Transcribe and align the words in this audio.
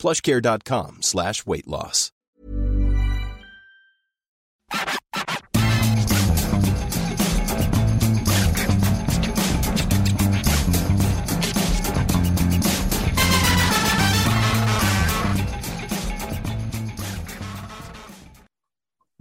plushcare.com 0.00 1.02
slash 1.02 1.46
weight 1.46 1.66
loss. 1.66 2.10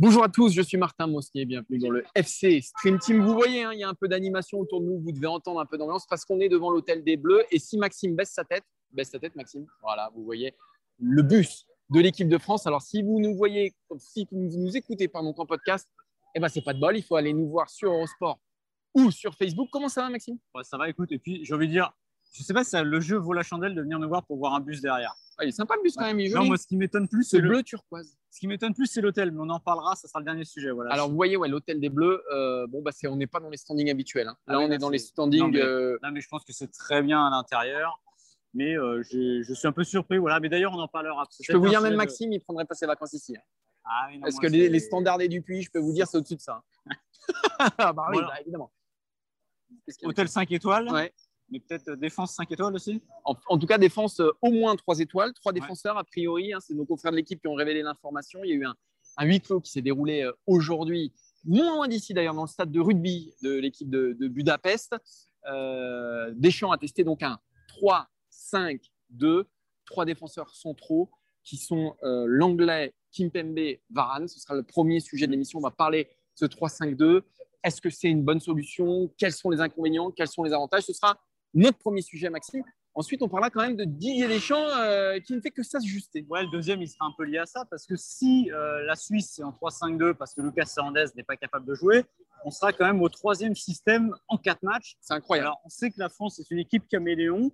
Bonjour 0.02 0.24
à 0.24 0.30
tous, 0.30 0.54
je 0.54 0.62
suis 0.62 0.78
Martin 0.78 1.08
Mosnier, 1.08 1.44
bienvenue 1.44 1.78
dans 1.78 1.90
le 1.90 2.06
FC 2.16 2.62
Stream 2.62 3.00
Team. 3.00 3.22
Vous 3.22 3.34
voyez, 3.34 3.64
hein, 3.64 3.74
il 3.74 3.80
y 3.80 3.84
a 3.84 3.90
un 3.90 3.94
peu 3.94 4.08
d'animation 4.08 4.58
autour 4.58 4.80
de 4.80 4.86
nous, 4.86 4.98
vous 5.02 5.12
devez 5.12 5.28
entendre 5.28 5.60
un 5.60 5.66
peu 5.66 5.78
d'ambiance 5.78 6.06
parce 6.10 6.24
qu'on 6.24 6.40
est 6.40 6.48
devant 6.48 6.70
l'hôtel 6.70 7.04
des 7.04 7.18
Bleus. 7.18 7.44
Et 7.52 7.60
si 7.60 7.78
Maxime 7.78 8.16
baisse 8.16 8.32
sa 8.32 8.46
tête, 8.46 8.64
baisse 8.92 9.10
sa 9.12 9.20
tête 9.20 9.36
Maxime, 9.36 9.66
voilà, 9.82 10.10
vous 10.16 10.24
voyez 10.24 10.56
le 11.00 11.22
bus 11.24 11.66
de 11.90 12.00
l'équipe 12.00 12.28
de 12.30 12.38
France. 12.38 12.68
Alors 12.68 12.82
si 12.82 13.02
vous 13.02 13.20
nous 13.20 13.36
voyez, 13.36 13.74
si 13.98 14.28
vous 14.32 14.50
nous 14.58 14.76
écoutez 14.78 15.08
pardon, 15.08 15.34
en 15.38 15.46
podcast, 15.46 15.90
eh 16.36 16.40
ben, 16.40 16.48
c'est 16.50 16.62
pas 16.62 16.74
de 16.74 16.80
bol, 16.80 16.96
il 16.98 17.04
faut 17.04 17.16
aller 17.16 17.34
nous 17.34 17.50
voir 17.50 17.70
sur 17.70 17.92
Eurosport 17.92 18.40
ou 18.94 19.10
sur 19.12 19.34
Facebook. 19.36 19.70
Comment 19.72 19.90
ça 19.90 20.02
va 20.04 20.10
Maxime? 20.10 20.38
Ouais, 20.54 20.64
ça 20.64 20.78
va, 20.78 20.90
écoute. 20.90 21.12
Et 21.12 21.18
puis, 21.20 21.44
j'ai 21.44 21.54
envie 21.56 21.68
de 21.68 21.72
dire, 21.72 21.92
je 22.34 22.44
sais 22.44 22.54
pas 22.54 22.64
si 22.64 22.70
ça- 22.72 22.84
le 22.84 23.00
jeu 23.00 23.18
vaut 23.18 23.34
la 23.34 23.42
chandelle 23.44 23.74
de 23.74 23.82
venir 23.82 23.98
nous 24.00 24.08
voir 24.08 24.24
pour 24.26 24.38
voir 24.38 24.54
un 24.54 24.60
bus 24.60 24.82
derrière. 24.82 25.14
Ah, 25.40 25.46
Il 25.46 25.50
est 25.50 25.52
sympa 25.54 25.76
le 25.78 25.82
bus 25.84 25.96
quand 25.96 26.06
même, 26.06 26.20
il 26.20 26.32
Non, 26.34 26.46
moi, 26.46 26.58
ce 26.58 26.68
qui 26.68 26.76
m'étonne 26.78 27.08
plus, 27.08 27.24
c'est 27.24 27.40
le... 27.40 27.48
bleu 27.50 27.64
turquoise. 27.64 28.16
Ce 28.30 28.40
qui 28.40 28.48
m'étonne 28.48 28.74
plus, 28.76 28.86
c'est 28.88 29.02
l'hôtel, 29.02 29.32
mais 29.32 29.40
on 29.42 29.50
en 29.50 29.60
parlera, 29.60 29.96
ça 29.96 30.08
sera 30.08 30.20
le 30.20 30.26
dernier 30.26 30.44
sujet. 30.46 30.70
Voilà. 30.70 30.92
Alors 30.92 31.10
vous 31.10 31.16
voyez, 31.16 31.38
ouais, 31.38 31.48
l'hôtel 31.48 31.80
des 31.80 31.90
Bleus, 31.90 32.22
euh, 32.32 32.68
bon, 32.68 32.82
bah, 32.84 32.92
c'est- 32.94 33.08
on 33.08 33.16
n'est 33.16 33.26
pas 33.26 33.40
dans 33.40 33.50
les 33.50 33.58
standings 33.58 33.90
habituels. 33.90 34.28
hein. 34.28 34.38
Là, 34.48 34.56
Ah 34.56 34.58
oui, 34.60 34.66
on 34.66 34.68
là, 34.68 34.76
est 34.76 34.78
dans 34.80 34.90
les 34.90 35.00
standings. 35.00 35.40
Non, 35.40 35.48
mais- 35.48 35.62
euh, 35.62 35.98
Là, 36.04 36.12
mais 36.12 36.22
je 36.22 36.28
pense 36.28 36.44
que 36.44 36.54
c'est 36.54 36.68
très 36.72 37.02
bien 37.02 37.26
à 37.26 37.30
l'intérieur. 37.32 38.00
Mais 38.54 38.76
euh, 38.78 39.04
je 39.04 39.54
suis 39.54 39.68
un 39.68 39.72
peu 39.72 39.84
surpris. 39.84 40.18
Voilà. 40.18 40.40
Mais 40.40 40.50
d'ailleurs, 40.50 40.74
on 40.74 40.80
en 40.80 40.88
parlera. 40.88 41.28
Je 41.42 41.52
peux 41.52 41.58
vous 41.58 41.70
dire, 41.70 41.82
même 41.82 41.96
Maxime, 41.96 42.32
il 42.34 42.40
prendrait 42.42 42.66
pas 42.66 42.76
ses 42.76 42.86
vacances 42.88 43.14
ici. 43.14 43.36
hein. 43.38 43.42
Ah, 43.86 44.08
oui, 44.10 44.16
non, 44.18 44.22
Parce 44.24 44.40
que 44.40 44.48
les, 44.48 44.70
les 44.70 44.80
standards 44.80 45.18
des 45.18 45.28
Dupuis, 45.28 45.64
je 45.64 45.72
peux 45.72 45.80
vous 45.80 45.94
dire, 45.94 46.08
c'est 46.08 46.18
au-dessus 46.18 46.36
de 46.36 46.42
ça. 46.42 46.62
Ah, 47.60 47.70
bah 47.94 48.06
oui, 48.10 48.14
Voilà. 48.14 48.28
bah, 48.28 48.42
évidemment. 48.42 48.72
Hôtel 50.04 50.28
5 50.28 50.52
étoiles, 50.52 50.90
Ouais. 50.92 51.12
mais 51.50 51.60
peut-être 51.60 51.90
euh, 51.90 51.96
défense 51.96 52.34
5 52.36 52.52
étoiles 52.52 52.74
aussi. 52.76 53.02
En, 53.24 53.36
en 53.48 53.58
tout 53.58 53.66
cas, 53.68 53.78
défense 53.78 54.20
euh, 54.20 54.32
au 54.42 54.52
moins 54.52 54.76
3 54.76 55.00
étoiles, 55.00 55.34
trois 55.34 55.54
défenseurs 55.54 55.98
a 55.98 56.04
priori. 56.04 56.54
hein, 56.54 56.60
c'est 56.60 56.74
nos 56.74 56.86
confrères 56.86 57.12
de 57.12 57.18
l'équipe 57.18 57.40
qui 57.42 57.48
ont 57.48 57.54
révélé 57.56 57.82
l'information. 57.82 58.42
Il 58.44 58.50
y 58.50 58.54
a 58.54 58.56
eu 58.56 58.66
un, 58.66 58.76
un 59.18 59.26
huis 59.26 59.40
clos 59.42 59.62
qui 59.62 59.72
s'est 59.72 59.82
déroulé 59.82 60.24
euh, 60.24 60.32
aujourd'hui, 60.48 61.14
non 61.46 61.76
loin 61.76 61.88
d'ici 61.88 62.14
d'ailleurs, 62.14 62.34
dans 62.36 62.44
le 62.44 62.48
stade 62.50 62.72
de 62.72 62.80
rugby 62.80 63.34
de 63.42 63.52
l'équipe 63.58 63.90
de, 63.90 64.14
de 64.20 64.28
Budapest. 64.28 64.96
Euh, 65.48 66.32
Deschamps 66.36 66.72
a 66.72 66.78
testé 66.78 67.04
donc 67.04 67.24
un 67.24 67.40
3-5-2, 68.52 69.44
trois 69.86 70.06
défenseurs 70.06 70.54
centraux 70.56 71.10
qui 71.44 71.58
sont 71.58 71.96
euh, 72.04 72.26
l'anglais 72.28 72.94
Kimpembe 73.12 73.78
Varane. 73.90 74.28
Ce 74.28 74.40
sera 74.40 74.56
le 74.56 74.64
premier 74.64 75.00
sujet 75.00 75.26
de 75.26 75.32
l'émission. 75.32 75.60
On 75.60 75.64
va 75.64 75.72
parler 75.72 76.06
de 76.06 76.10
ce 76.36 76.46
3-5-2. 76.46 77.22
Est-ce 77.64 77.82
que 77.82 77.90
c'est 77.90 78.10
une 78.10 78.24
bonne 78.24 78.40
solution? 78.40 79.12
Quels 79.18 79.34
sont 79.34 79.50
les 79.50 79.60
inconvénients? 79.60 80.12
Quels 80.12 80.28
sont 80.28 80.44
les 80.44 80.54
avantages? 80.54 80.84
Ce 80.84 80.94
sera 80.94 81.20
notre 81.54 81.78
premier 81.78 82.02
sujet, 82.02 82.30
Maxime. 82.30 82.64
Ensuite, 82.96 83.22
on 83.22 83.30
parlera 83.30 83.50
quand 83.50 83.62
même 83.62 83.76
de 83.76 83.86
Didier 83.86 84.28
Deschamps 84.28 84.68
euh, 84.78 85.20
qui 85.20 85.34
ne 85.34 85.40
fait 85.40 85.52
que 85.52 85.64
s'ajuster. 85.64 86.26
Ouais, 86.30 86.44
le 86.44 86.50
deuxième, 86.50 86.82
il 86.82 86.88
sera 86.88 87.06
un 87.06 87.14
peu 87.18 87.24
lié 87.24 87.38
à 87.38 87.46
ça 87.46 87.66
parce 87.66 87.86
que 87.86 87.96
si 87.96 88.52
euh, 88.52 88.84
la 88.84 88.96
Suisse 88.96 89.34
c'est 89.36 89.44
en 89.44 89.52
3-5-2 89.52 90.16
parce 90.16 90.34
que 90.34 90.42
Lucas 90.42 90.70
Hernandez 90.76 91.06
n'est 91.16 91.24
pas 91.24 91.38
capable 91.38 91.66
de 91.66 91.76
jouer, 91.76 92.04
on 92.44 92.52
sera 92.52 92.74
quand 92.74 92.86
même 92.86 93.02
au 93.02 93.10
troisième 93.10 93.56
système 93.56 94.14
en 94.28 94.38
quatre 94.38 94.64
matchs. 94.64 94.98
C'est 95.02 95.14
incroyable. 95.14 95.48
Alors, 95.48 95.62
on 95.66 95.70
sait 95.70 95.92
que 95.92 96.00
la 96.00 96.10
France 96.10 96.40
est 96.40 96.50
une 96.52 96.60
équipe 96.60 96.88
caméléon. 96.88 97.52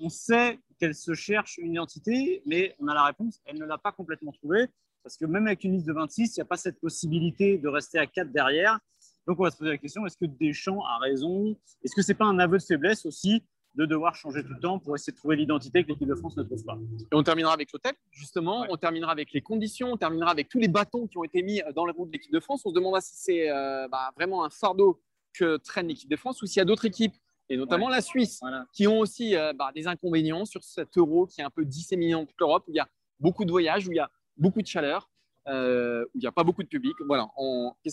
On 0.00 0.08
sait 0.08 0.58
qu'elle 0.78 0.94
se 0.94 1.14
cherche 1.14 1.58
une 1.58 1.72
identité, 1.72 2.42
mais 2.46 2.74
on 2.78 2.88
a 2.88 2.94
la 2.94 3.04
réponse. 3.04 3.40
Elle 3.44 3.58
ne 3.58 3.64
l'a 3.64 3.78
pas 3.78 3.92
complètement 3.92 4.32
trouvée 4.32 4.68
parce 5.02 5.16
que 5.16 5.24
même 5.24 5.46
avec 5.46 5.64
une 5.64 5.72
liste 5.72 5.86
de 5.86 5.92
26, 5.92 6.36
il 6.36 6.40
n'y 6.40 6.42
a 6.42 6.44
pas 6.44 6.56
cette 6.56 6.80
possibilité 6.80 7.58
de 7.58 7.68
rester 7.68 7.98
à 7.98 8.06
4 8.06 8.30
derrière. 8.30 8.78
Donc, 9.26 9.40
on 9.40 9.44
va 9.44 9.50
se 9.50 9.56
poser 9.56 9.70
la 9.70 9.78
question 9.78 10.06
est-ce 10.06 10.16
que 10.16 10.26
Deschamps 10.26 10.84
a 10.84 10.98
raison? 10.98 11.56
Est-ce 11.82 11.94
que 11.94 12.02
c'est 12.02 12.14
pas 12.14 12.26
un 12.26 12.38
aveu 12.38 12.58
de 12.58 12.62
faiblesse 12.62 13.06
aussi 13.06 13.42
de 13.74 13.84
devoir 13.84 14.14
changer 14.14 14.42
tout 14.42 14.54
le 14.54 14.60
temps 14.60 14.78
pour 14.78 14.94
essayer 14.96 15.12
de 15.12 15.18
trouver 15.18 15.36
l'identité 15.36 15.84
que 15.84 15.88
l'équipe 15.88 16.08
de 16.08 16.14
France 16.14 16.36
ne 16.36 16.42
trouve 16.42 16.64
pas? 16.64 16.78
Et 17.00 17.14
on 17.14 17.22
terminera 17.22 17.52
avec 17.52 17.72
l'hôtel, 17.72 17.92
justement. 18.10 18.62
Ouais. 18.62 18.68
On 18.70 18.76
terminera 18.76 19.12
avec 19.12 19.32
les 19.32 19.40
conditions. 19.40 19.92
On 19.92 19.96
terminera 19.96 20.30
avec 20.30 20.48
tous 20.48 20.58
les 20.58 20.68
bâtons 20.68 21.06
qui 21.06 21.18
ont 21.18 21.24
été 21.24 21.42
mis 21.42 21.62
dans 21.74 21.84
les 21.84 21.92
roues 21.92 22.06
de 22.06 22.12
l'équipe 22.12 22.32
de 22.32 22.40
France. 22.40 22.62
On 22.64 22.70
se 22.70 22.74
demandera 22.74 23.00
si 23.00 23.12
c'est 23.14 23.50
euh, 23.50 23.86
bah, 23.88 24.10
vraiment 24.16 24.44
un 24.44 24.50
fardeau 24.50 25.00
que 25.34 25.56
traîne 25.58 25.88
l'équipe 25.88 26.10
de 26.10 26.16
France 26.16 26.42
ou 26.42 26.46
s'il 26.46 26.58
y 26.58 26.62
a 26.62 26.64
d'autres 26.64 26.86
équipes, 26.86 27.14
et 27.50 27.56
notamment 27.56 27.88
la 27.88 28.00
Suisse, 28.00 28.38
Voilà. 28.40 28.66
qui 28.72 28.86
ont 28.86 28.98
aussi 28.98 29.36
euh, 29.36 29.52
bah, 29.52 29.70
des 29.74 29.86
inconvénients 29.86 30.44
sur 30.44 30.62
cet 30.62 30.96
euro 30.98 31.26
qui 31.26 31.40
est 31.40 31.44
un 31.44 31.50
peu 31.50 31.64
disséminé 31.64 32.12
dans 32.12 32.26
toute 32.26 32.38
l'Europe, 32.38 32.64
où 32.68 32.72
il 32.72 32.76
y 32.76 32.80
a 32.80 32.88
beaucoup 33.20 33.44
de 33.44 33.50
voyages, 33.50 33.86
où 33.88 33.92
il 33.92 33.96
y 33.96 34.00
a 34.00 34.10
beaucoup 34.36 34.62
de 34.62 34.66
chaleur, 34.66 35.08
euh, 35.48 36.04
où 36.06 36.18
il 36.18 36.20
n'y 36.20 36.26
a 36.26 36.32
pas 36.32 36.44
beaucoup 36.44 36.62
de 36.62 36.68
public. 36.68 36.94
Voilà. 37.06 37.28
On... 37.36 37.72
Tu, 37.82 37.90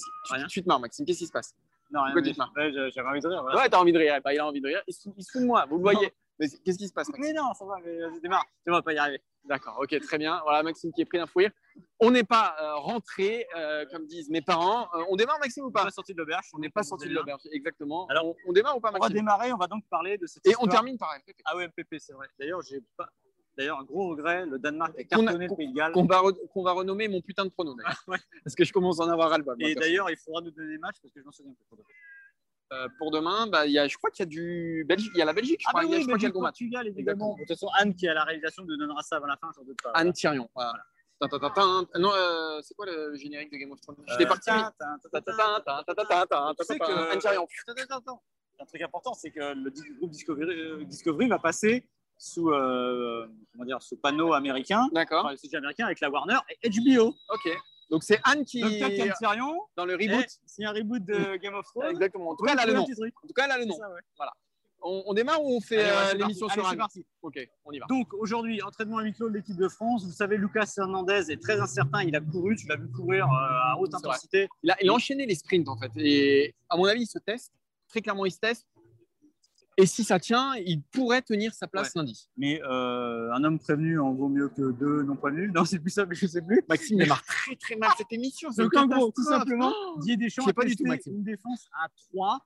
tu 0.49 0.61
te 0.63 0.67
marres, 0.67 0.79
Maxime. 0.79 1.05
Qu'est-ce 1.05 1.19
qui 1.19 1.27
se 1.27 1.31
passe? 1.31 1.55
Non, 1.91 2.01
rien. 2.03 2.15
Ouais, 2.15 2.23
j'ai- 2.23 2.91
J'avais 2.91 3.07
envie 3.09 3.19
de 3.21 3.27
rire. 3.27 3.41
voilà. 3.43 3.57
Ouais, 3.61 3.69
t'as 3.69 3.79
envie 3.79 3.93
de 3.93 3.97
rire. 3.99 4.19
Bah, 4.23 4.33
il 4.33 4.39
a 4.39 4.47
envie 4.47 4.59
de 4.61 4.67
rire. 4.67 4.81
Il 4.87 4.93
se, 4.93 5.03
fout 5.09 5.41
de 5.41 5.45
moi. 5.45 5.65
Vous 5.69 5.77
le 5.77 5.81
voyez. 5.83 6.11
Qu'est-ce 6.39 6.77
qui 6.77 6.87
se 6.87 6.93
passe, 6.93 7.07
Maxime? 7.09 7.25
Mais 7.25 7.33
non, 7.33 7.53
ça 7.53 7.63
va, 7.65 7.75
mais 7.85 7.97
vas-y, 7.99 8.19
démarre. 8.19 8.45
Tu 8.65 8.71
vas 8.71 8.81
pas 8.81 8.93
y 8.93 8.97
arriver. 8.97 9.21
D'accord, 9.47 9.77
ok, 9.79 9.99
très 10.01 10.17
bien. 10.17 10.39
Voilà, 10.43 10.63
Maxime 10.63 10.91
qui 10.91 11.01
est 11.01 11.05
pris 11.05 11.17
d'un 11.19 11.27
fou 11.27 11.39
rire. 11.39 11.51
On 11.99 12.09
n'est 12.09 12.23
pas 12.23 12.55
euh, 12.59 12.75
rentré, 12.75 13.45
euh, 13.55 13.85
comme 13.91 14.05
disent 14.07 14.29
mes 14.29 14.41
parents. 14.41 14.89
Euh, 14.95 15.03
on 15.09 15.15
démarre, 15.15 15.39
Maxime, 15.39 15.63
ou 15.63 15.67
On 15.67 15.69
n'est 15.69 15.73
pas 15.73 15.83
pas 15.83 15.91
sorti 15.91 16.13
de 16.13 16.17
l'auberge. 16.19 16.45
On 16.53 16.59
n'est 16.59 16.69
pas 16.69 16.83
sorti 16.83 17.07
de 17.07 17.13
l'auberge, 17.13 17.41
exactement. 17.51 18.07
Alors, 18.07 18.25
on, 18.25 18.35
on 18.47 18.53
démarre 18.53 18.75
ou 18.77 18.79
pas, 18.79 18.89
On 18.89 18.93
va 18.93 18.99
Maxime? 18.99 19.15
démarrer, 19.17 19.53
on 19.53 19.57
va 19.57 19.67
donc 19.67 19.83
parler 19.89 20.17
de 20.17 20.25
cette 20.25 20.45
Et 20.47 20.49
histoire. 20.49 20.67
on 20.67 20.71
termine 20.71 20.97
par 20.97 21.13
FPP. 21.15 21.41
Ah 21.45 21.55
ouais, 21.57 21.67
MPP, 21.67 21.95
c'est 21.99 22.13
vrai. 22.13 22.27
D'ailleurs, 22.39 22.61
j'ai 22.63 22.81
pas. 22.97 23.07
D'ailleurs, 23.57 23.79
un 23.79 23.83
gros 23.85 24.09
regret, 24.09 24.45
le 24.45 24.59
Danemark 24.59 24.93
a 24.97 24.99
a- 24.99 25.03
cartonné 25.05 25.47
le 25.47 25.55
Pays 25.55 25.69
de 25.69 25.75
Galles. 25.75 25.93
Qu'on 25.93 26.05
va, 26.05 26.21
re- 26.21 26.63
va 26.63 26.71
renommer 26.73 27.07
mon 27.07 27.21
putain 27.21 27.45
de 27.45 27.51
pronom. 27.51 27.75
Ouais. 28.07 28.17
Parce 28.43 28.53
que 28.55 28.65
je 28.65 28.73
commence 28.73 28.99
à 28.99 29.03
en 29.03 29.09
avoir 29.09 29.29
ras-le-bol. 29.29 29.55
moi, 29.59 29.69
Et 29.69 29.75
d'ailleurs, 29.75 30.09
il 30.09 30.17
faudra 30.17 30.41
nous 30.41 30.51
donner 30.51 30.71
des 30.73 30.77
matchs 30.77 30.97
parce 31.01 31.13
que 31.13 31.19
je 31.21 31.25
m'en 31.25 31.31
souviens 31.31 31.53
plus. 31.53 31.83
Euh, 32.73 32.87
pour 32.97 33.11
demain, 33.11 33.45
bah, 33.47 33.67
y 33.67 33.77
a, 33.77 33.87
je 33.87 33.95
crois 33.95 34.09
qu'il 34.09 34.23
y 34.23 34.27
a 34.27 34.29
du 34.29 34.83
Belgique. 34.87 35.11
Il 35.13 35.19
y 35.19 35.21
a 35.21 35.25
la 35.25 35.33
Belgique, 35.33 35.59
je 35.61 35.65
Ah, 35.67 35.69
crois. 35.69 35.81
bah 35.81 35.85
Il 35.87 35.91
y 35.91 35.93
a- 35.93 35.97
oui, 35.97 36.01
je 36.01 36.07
crois 36.07 36.17
qu'il 36.17 36.25
y 36.71 36.75
a 36.75 36.81
le 36.83 36.89
évidemment. 36.89 37.33
De 37.35 37.39
toute 37.41 37.47
façon, 37.49 37.67
Anne 37.77 37.93
qui 37.95 38.07
a 38.07 38.13
la 38.15 38.23
réalisation 38.23 38.63
nous 38.65 38.75
donnera 38.75 39.03
ça 39.03 39.17
avant 39.17 39.27
la 39.27 39.37
fin, 39.37 39.51
j'en 39.55 39.63
doute 39.63 39.77
pas. 39.83 39.91
Anne 39.93 40.11
Thirion. 40.13 40.49
Voilà. 40.55 40.73
Non, 41.99 42.11
euh, 42.13 42.59
c'est 42.63 42.73
quoi 42.73 42.87
le 42.87 43.15
générique 43.15 43.51
de 43.51 43.57
Game 43.57 43.71
of 43.71 43.79
Thrones? 43.81 43.97
J'étais 44.07 44.25
parti. 44.25 44.49
Tu 44.49 44.55
sais 46.65 46.79
que- 46.79 47.11
Anne 47.11 47.19
Thirion. 47.19 47.47
Un 48.59 48.65
truc 48.65 48.81
important, 48.81 49.13
c'est 49.13 49.31
que 49.31 49.53
le 49.53 49.69
groupe 49.99 50.11
Discovery, 50.11 50.49
euh, 50.49 50.83
Discovery 50.85 51.27
va 51.27 51.39
passer 51.39 51.87
sous, 52.17 52.51
euh, 52.51 53.27
comment 53.51 53.65
dire, 53.65 53.81
sous 53.81 53.97
panneau 53.97 54.33
américain, 54.33 54.87
D'accord. 54.93 55.25
enfin, 55.25 55.33
le 55.33 55.57
américain 55.57 55.85
avec 55.85 55.99
la 55.99 56.09
Warner 56.09 56.37
et 56.49 56.69
HBO. 56.69 57.13
Ok. 57.33 57.49
Donc 57.89 58.03
c'est 58.03 58.19
Anne 58.23 58.45
qui 58.45 58.61
Thirion, 59.19 59.61
dans 59.75 59.85
le 59.85 59.93
reboot. 59.93 60.25
c'est 60.45 60.65
un 60.65 60.71
reboot 60.71 61.03
de 61.05 61.37
Game 61.37 61.53
of 61.53 61.65
Thrones. 61.67 61.91
Exactement. 61.91 62.31
En 62.31 62.35
tout 62.35 62.43
cas, 62.43 62.53
elle 62.53 62.59
a 62.59 62.65
le 62.65 62.73
nom. 62.73 62.85
petit 62.85 62.95
truc. 62.95 63.13
En 63.23 63.27
tout 63.27 63.33
cas, 63.33 63.45
elle 63.45 63.51
a 63.51 63.57
le 63.57 63.65
nom. 63.65 63.75
C'est 63.75 63.81
ça, 63.81 63.89
ouais. 63.89 64.27
On, 64.87 65.03
on 65.07 65.13
démarre 65.15 65.43
ou 65.43 65.55
on 65.55 65.61
fait 65.61 65.83
euh, 65.83 66.13
l'émission 66.13 66.47
sur 66.47 66.67
Allez, 66.67 66.77
parti. 66.77 67.05
Ok, 67.23 67.39
on 67.65 67.71
y 67.71 67.79
va. 67.79 67.87
Donc 67.87 68.13
aujourd'hui, 68.13 68.61
entraînement 68.61 68.99
à 68.99 69.03
huis 69.03 69.13
clos 69.13 69.29
de 69.29 69.33
l'équipe 69.35 69.57
de 69.57 69.67
France. 69.67 70.05
Vous 70.05 70.11
savez, 70.11 70.37
Lucas 70.37 70.71
Hernandez 70.77 71.31
est 71.31 71.41
très 71.41 71.59
incertain. 71.59 72.03
Il 72.03 72.15
a 72.15 72.21
couru, 72.21 72.55
tu 72.55 72.67
l'as 72.67 72.75
vu 72.75 72.87
courir 72.91 73.25
euh, 73.25 73.71
à 73.71 73.77
haute 73.79 73.95
intensité. 73.95 74.47
Il 74.61 74.69
a, 74.69 74.77
il 74.81 74.89
a 74.89 74.93
enchaîné 74.93 75.25
les 75.25 75.33
sprints 75.35 75.67
en 75.69 75.77
fait. 75.77 75.91
Et 75.97 76.53
à 76.69 76.77
mon 76.77 76.85
avis, 76.85 77.01
il 77.01 77.07
se 77.07 77.17
teste. 77.17 77.51
Très 77.87 78.01
clairement, 78.01 78.25
il 78.25 78.31
se 78.31 78.39
teste. 78.39 78.67
Et 79.77 79.85
si 79.85 80.05
ça 80.05 80.19
tient, 80.19 80.53
il 80.55 80.81
pourrait 80.81 81.21
tenir 81.21 81.53
sa 81.53 81.67
place 81.67 81.95
lundi. 81.95 82.29
Mais 82.37 82.61
euh, 82.63 83.31
un 83.33 83.43
homme 83.43 83.59
prévenu 83.59 83.99
en 83.99 84.13
vaut 84.13 84.29
mieux 84.29 84.47
que 84.47 84.71
deux 84.71 85.03
non 85.03 85.15
prévenus. 85.15 85.51
Non, 85.55 85.65
c'est 85.65 85.79
plus 85.79 85.91
ça, 85.91 86.05
mais 86.05 86.15
je 86.15 86.27
sais 86.27 86.41
plus. 86.41 86.63
Maxime 86.69 86.97
démarre 86.97 87.23
très 87.23 87.55
très 87.55 87.75
mal 87.75 87.89
cette 87.97 88.11
émission. 88.11 88.51
c'est 88.51 88.61
Donc 88.61 88.75
en 88.75 88.87
gros, 88.87 89.11
tout 89.11 89.23
simplement, 89.23 89.73
Oh 89.73 89.99
Didier 89.99 90.17
Deschamps 90.17 90.47
a 90.47 90.53
pas 90.53 90.63
du 90.63 90.75
tout, 90.75 90.85
Maxime. 90.85 91.15
une 91.15 91.23
défense 91.23 91.67
à 91.73 91.87
3 92.13 92.39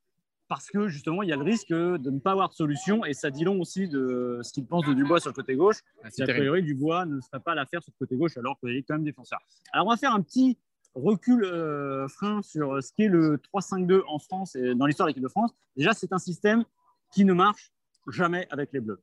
parce 0.48 0.68
que 0.72 0.88
justement, 0.88 1.22
il 1.22 1.30
y 1.30 1.32
a 1.32 1.36
le 1.36 1.44
risque 1.44 1.70
de 1.70 2.10
ne 2.10 2.20
pas 2.20 2.32
avoir 2.32 2.50
de 2.50 2.56
solution 2.56 3.06
et 3.06 3.14
ça 3.14 3.30
dit 3.30 3.44
long 3.44 3.62
aussi 3.62 3.88
de 3.88 4.40
ce 4.42 4.52
qu'il 4.52 4.66
pense 4.66 4.84
de 4.88 4.94
Dubois 4.94 5.20
sur 5.20 5.30
le 5.30 5.36
côté 5.36 5.56
gauche. 5.56 5.82
Ah, 6.04 6.08
a 6.08 6.26
priori, 6.26 6.64
Dubois 6.64 7.06
ne 7.06 7.22
ferait 7.22 7.40
pas 7.40 7.54
l'affaire 7.54 7.84
sur 7.84 7.94
le 7.96 8.06
côté 8.06 8.16
gauche 8.16 8.36
alors 8.36 8.60
qu'il 8.60 8.76
est 8.76 8.82
quand 8.82 8.96
même 8.96 9.04
défenseur. 9.04 9.40
Alors, 9.72 9.86
on 9.86 9.92
va 9.92 9.98
faire 9.98 10.14
un 10.14 10.22
petit 10.22 10.58
recul 10.96 11.44
euh, 11.46 12.08
frein 12.08 12.42
sur 12.42 12.82
ce 12.82 12.92
qu'est 12.98 13.08
le 13.08 13.38
3-5-2 13.54 14.02
en 14.08 14.18
France 14.18 14.56
et 14.56 14.74
dans 14.74 14.88
l'histoire 14.88 15.06
de 15.06 15.12
l'équipe 15.12 15.24
de 15.24 15.30
France. 15.30 15.52
Déjà, 15.76 15.94
c'est 15.94 16.12
un 16.14 16.18
système 16.18 16.66
qui 17.12 17.26
ne 17.26 17.34
marche 17.34 17.72
jamais 18.12 18.48
avec 18.52 18.72
les 18.74 18.80
Bleus. 18.80 19.02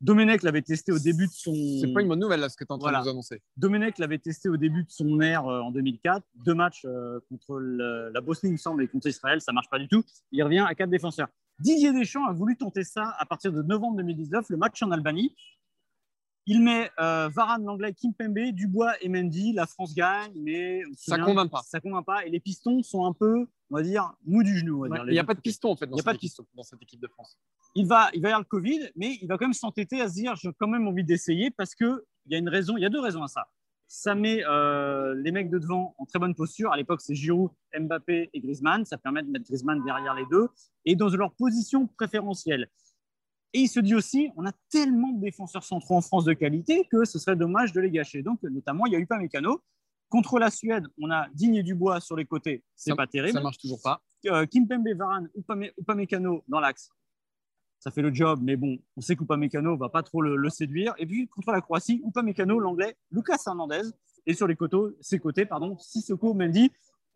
Domenech 0.00 0.42
l'avait 0.42 0.62
testé 0.62 0.90
au 0.90 0.98
début 0.98 1.26
de 1.28 1.32
son. 1.32 1.54
C'est 1.80 1.92
pas 1.92 2.02
une 2.02 2.08
bonne 2.08 2.18
nouvelle 2.18 2.40
là 2.40 2.48
ce 2.48 2.56
que 2.56 2.64
tu 2.64 2.68
es 2.68 2.72
en 2.72 2.78
train 2.78 2.86
Voilà. 2.90 2.98
de 3.00 3.04
nous 3.04 3.10
annoncer. 3.10 3.40
Domenech 3.56 3.98
l'avait 3.98 4.18
testé 4.18 4.48
au 4.48 4.56
début 4.56 4.82
de 4.82 4.90
son 4.90 5.20
ère 5.20 5.46
euh, 5.46 5.60
en 5.60 5.70
2004. 5.70 6.26
Deux 6.44 6.54
matchs 6.54 6.84
euh, 6.86 7.20
contre 7.28 7.58
le- 7.60 8.10
la 8.12 8.20
Bosnie, 8.20 8.50
il 8.50 8.52
me 8.54 8.56
semble, 8.58 8.82
et 8.82 8.88
contre 8.88 9.06
Israël, 9.06 9.40
ça 9.40 9.52
marche 9.52 9.70
pas 9.70 9.78
du 9.78 9.86
tout. 9.86 10.02
Il 10.32 10.42
revient 10.42 10.64
à 10.68 10.74
quatre 10.74 10.90
défenseurs. 10.90 11.28
Didier 11.60 11.92
Deschamps 11.92 12.26
a 12.26 12.32
voulu 12.32 12.56
tenter 12.56 12.82
ça 12.82 13.14
à 13.16 13.26
partir 13.26 13.52
de 13.52 13.62
novembre 13.62 13.98
2019, 13.98 14.48
le 14.50 14.56
match 14.56 14.82
en 14.82 14.90
Albanie. 14.90 15.36
Il 16.46 16.60
met 16.64 16.90
euh, 16.98 17.28
Varane, 17.32 17.64
l'anglais, 17.64 17.94
Kimpembe, 17.94 18.50
Dubois 18.52 18.94
et 19.00 19.08
Mendy. 19.08 19.52
La 19.52 19.66
France 19.68 19.94
gagne, 19.94 20.32
mais 20.34 20.82
Ça 20.96 21.16
convainc 21.18 21.48
pas. 21.48 21.62
Ça 21.64 21.78
convainc 21.78 22.04
pas. 22.04 22.26
Et 22.26 22.30
les 22.30 22.40
pistons 22.40 22.82
sont 22.82 23.04
un 23.06 23.12
peu, 23.12 23.46
on 23.72 23.76
va 23.76 23.82
dire, 23.82 24.12
mous 24.26 24.42
du 24.42 24.58
genou. 24.58 24.84
on 24.84 24.88
va 24.88 24.88
Ouais, 24.88 24.98
dire, 24.98 25.08
Il 25.08 25.12
n'y 25.12 25.18
a 25.18 25.24
pas 25.24 25.34
de 25.34 25.40
piston 25.40 25.70
en 25.70 25.76
fait 25.76 25.86
dans, 25.86 25.96
Il 25.96 25.98
y 25.98 26.00
a 26.00 26.02
cette, 26.02 26.04
pas 26.04 26.12
de 26.12 26.16
équipe, 26.18 26.46
dans 26.54 26.62
cette 26.62 26.82
équipe 26.82 27.00
de 27.00 27.08
France. 27.08 27.38
il 27.74 27.86
va, 27.86 28.10
il 28.12 28.20
va 28.20 28.28
y 28.28 28.32
avoir 28.32 28.40
le 28.40 28.46
Covid, 28.46 28.90
mais 28.96 29.18
il 29.20 29.26
va 29.26 29.38
quand 29.38 29.46
même 29.46 29.54
s'entêter 29.54 30.00
à 30.00 30.08
se 30.08 30.14
dire 30.14 30.36
j'ai 30.36 30.50
quand 30.58 30.68
même 30.68 30.86
envie 30.86 31.04
d'essayer 31.04 31.50
parce 31.50 31.74
que 31.74 32.04
il 32.26 32.32
y 32.32 32.34
a 32.34 32.38
une 32.38 32.50
raison, 32.50 32.76
il 32.76 32.82
y 32.82 32.86
a 32.86 32.90
deux 32.90 33.00
raisons 33.00 33.22
à 33.22 33.28
ça. 33.28 33.48
Ça 33.88 34.14
met 34.14 34.42
euh, 34.46 35.14
les 35.14 35.32
mecs 35.32 35.50
de 35.50 35.58
devant 35.58 35.94
en 35.98 36.06
très 36.06 36.18
bonne 36.18 36.34
posture. 36.34 36.72
À 36.72 36.76
l'époque, 36.76 37.00
c'est 37.00 37.14
Giroud, 37.14 37.50
Mbappé 37.78 38.30
et 38.32 38.40
Griezmann. 38.40 38.84
Ça 38.84 38.96
permet 38.96 39.22
de 39.22 39.28
mettre 39.28 39.44
Griezmann 39.46 39.82
derrière 39.84 40.14
les 40.14 40.24
deux 40.30 40.48
et 40.84 40.96
dans 40.96 41.08
leur 41.08 41.32
position 41.34 41.86
préférentielle. 41.86 42.70
Et 43.54 43.60
il 43.60 43.68
se 43.68 43.80
dit 43.80 43.94
aussi, 43.94 44.30
on 44.36 44.46
a 44.46 44.52
tellement 44.70 45.12
de 45.12 45.20
défenseurs 45.20 45.64
centraux 45.64 45.96
en 45.96 46.00
France 46.00 46.24
de 46.24 46.32
qualité 46.32 46.86
que 46.90 47.04
ce 47.04 47.18
serait 47.18 47.36
dommage 47.36 47.72
de 47.72 47.80
les 47.80 47.90
gâcher. 47.90 48.22
Donc, 48.22 48.42
notamment, 48.44 48.86
il 48.86 48.92
y 48.92 48.96
a 48.96 48.98
eu 48.98 49.06
pas 49.06 49.18
Mécano. 49.18 49.62
Contre 50.12 50.38
la 50.38 50.50
Suède, 50.50 50.84
on 51.00 51.10
a 51.10 51.26
Digne 51.32 51.62
Dubois 51.62 51.98
sur 52.00 52.16
les 52.16 52.26
côtés. 52.26 52.62
C'est 52.76 52.90
pas 52.94 53.06
terrible 53.06 53.32
Ça 53.32 53.40
marche 53.42 53.56
toujours 53.56 53.80
pas. 53.82 54.02
euh, 54.26 54.44
Kimpembe, 54.44 54.86
Varane, 54.94 55.30
Upame- 55.34 55.72
Upamecano 55.78 56.44
dans 56.48 56.60
l'axe, 56.60 56.90
ça 57.78 57.90
fait 57.90 58.02
le 58.02 58.12
job, 58.12 58.40
mais 58.42 58.56
bon, 58.56 58.76
on 58.94 59.00
sait 59.00 59.16
qu'Upamecano 59.16 59.74
va 59.78 59.88
pas 59.88 60.02
trop 60.02 60.20
le, 60.20 60.36
le 60.36 60.50
séduire. 60.50 60.92
Et 60.98 61.06
puis 61.06 61.28
contre 61.28 61.50
la 61.50 61.62
Croatie, 61.62 62.02
Upamecano, 62.06 62.58
l'anglais, 62.60 62.94
Lucas 63.10 63.38
Hernandez, 63.46 63.80
et 64.26 64.34
sur 64.34 64.46
les 64.46 64.54
côtés, 64.54 64.76
ses 65.00 65.18
côtés, 65.18 65.46
pardon, 65.46 65.78
Sissoko, 65.78 66.34
Mendy. 66.34 66.70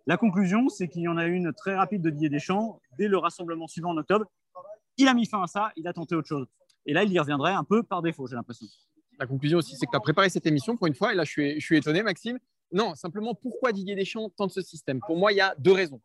La 0.06 0.16
conclusion, 0.16 0.68
c'est 0.70 0.88
qu'il 0.88 1.02
y 1.02 1.08
en 1.08 1.18
a 1.18 1.26
une 1.26 1.52
très 1.52 1.76
rapide 1.76 2.00
de 2.00 2.08
Didier 2.10 2.30
Deschamps 2.30 2.80
dès 2.98 3.08
le 3.08 3.18
rassemblement 3.18 3.68
suivant 3.68 3.90
en 3.90 3.96
octobre. 3.98 4.24
Il 4.96 5.06
a 5.06 5.12
mis 5.14 5.26
fin 5.26 5.42
à 5.42 5.46
ça, 5.46 5.70
il 5.76 5.86
a 5.86 5.92
tenté 5.92 6.14
autre 6.14 6.28
chose. 6.28 6.46
Et 6.86 6.94
là, 6.94 7.02
il 7.04 7.12
y 7.12 7.18
reviendrait 7.18 7.52
un 7.52 7.64
peu 7.64 7.82
par 7.82 8.00
défaut, 8.00 8.26
j'ai 8.26 8.36
l'impression. 8.36 8.66
La 9.18 9.26
conclusion 9.26 9.58
aussi, 9.58 9.76
c'est 9.76 9.84
que 9.86 9.90
tu 9.90 9.96
as 9.96 10.00
préparé 10.00 10.30
cette 10.30 10.46
émission 10.46 10.76
pour 10.78 10.86
une 10.86 10.94
fois, 10.94 11.12
et 11.12 11.16
là 11.16 11.24
je 11.24 11.30
suis, 11.30 11.60
je 11.60 11.64
suis 11.64 11.76
étonné, 11.76 12.02
Maxime. 12.02 12.38
Non, 12.72 12.94
simplement, 12.94 13.34
pourquoi 13.34 13.72
Didier 13.72 13.94
Deschamps 13.94 14.30
tente 14.36 14.50
ce 14.50 14.62
système? 14.62 15.00
Pour 15.06 15.16
moi, 15.16 15.32
il 15.32 15.36
y 15.36 15.40
a 15.40 15.54
deux 15.58 15.72
raisons. 15.72 16.00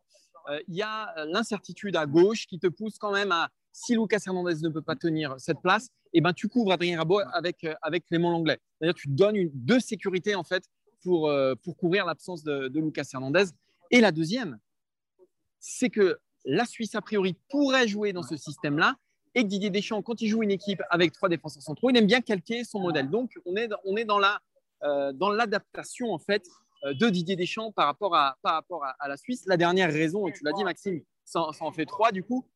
Euh, 0.48 0.60
Il 0.68 0.76
y 0.76 0.82
a 0.82 1.16
euh, 1.18 1.24
l'incertitude 1.26 1.96
à 1.96 2.06
gauche 2.06 2.46
qui 2.46 2.58
te 2.58 2.66
pousse 2.66 2.98
quand 2.98 3.12
même 3.12 3.32
à, 3.32 3.50
si 3.72 3.94
Lucas 3.94 4.20
Hernandez 4.26 4.56
ne 4.62 4.68
peut 4.68 4.82
pas 4.82 4.96
tenir 4.96 5.34
cette 5.38 5.60
place, 5.60 5.88
eh 6.12 6.20
ben, 6.20 6.32
tu 6.32 6.48
couvres 6.48 6.72
Adrien 6.72 6.98
Rabault 6.98 7.20
avec, 7.32 7.64
euh, 7.64 7.74
avec 7.82 8.06
Clément 8.06 8.30
Langlais. 8.30 8.58
C'est-à-dire 8.78 8.94
tu 8.94 9.08
donnes 9.08 9.50
deux 9.54 9.80
sécurités 9.80 10.34
en 10.34 10.44
fait 10.44 10.64
pour, 11.02 11.28
pour 11.64 11.76
couvrir 11.76 12.06
l'absence 12.06 12.44
de, 12.44 12.68
de 12.68 12.80
Lucas 12.80 13.08
Hernandez. 13.12 13.46
Et 13.90 14.00
la 14.00 14.12
deuxième, 14.12 14.60
c'est 15.58 15.90
que 15.90 16.18
la 16.44 16.64
Suisse, 16.64 16.94
a 16.94 17.00
priori, 17.00 17.34
pourrait 17.48 17.88
jouer 17.88 18.12
dans 18.12 18.22
ce 18.22 18.36
système-là 18.36 18.94
et 19.34 19.42
que 19.42 19.48
Didier 19.48 19.70
Deschamps, 19.70 20.02
quand 20.02 20.20
il 20.20 20.28
joue 20.28 20.44
une 20.44 20.52
équipe 20.52 20.80
avec 20.90 21.12
trois 21.12 21.28
défenseurs 21.28 21.62
centraux, 21.62 21.90
il 21.90 21.96
aime 21.96 22.06
bien 22.06 22.20
calquer 22.20 22.62
son 22.62 22.78
modèle. 22.78 23.10
Donc, 23.10 23.32
on 23.46 23.56
est 23.56 23.68
on 23.84 23.96
est 23.96 24.04
dans 24.04 24.20
la 24.20 24.40
dans 25.12 25.30
l'adaptation 25.30 26.12
en 26.12 26.18
fait 26.18 26.44
euh, 26.84 26.94
de 26.94 27.08
Didier 27.08 27.36
Deschamps 27.36 27.72
par 27.72 27.86
rapport 27.86 28.14
à 28.14 28.36
la 29.08 29.16
Suisse. 29.16 29.44
La 29.46 29.56
dernière 29.56 29.92
raison, 29.92 30.26
et 30.26 30.32
tu 30.32 30.42
l'as 30.44 30.52
dit 30.52 30.64
Maxime, 30.64 31.02
ça, 31.24 31.40
en- 31.60 31.72
fait 31.72 31.86
trois 31.86 32.10
du 32.12 32.22
coup, 32.24 32.48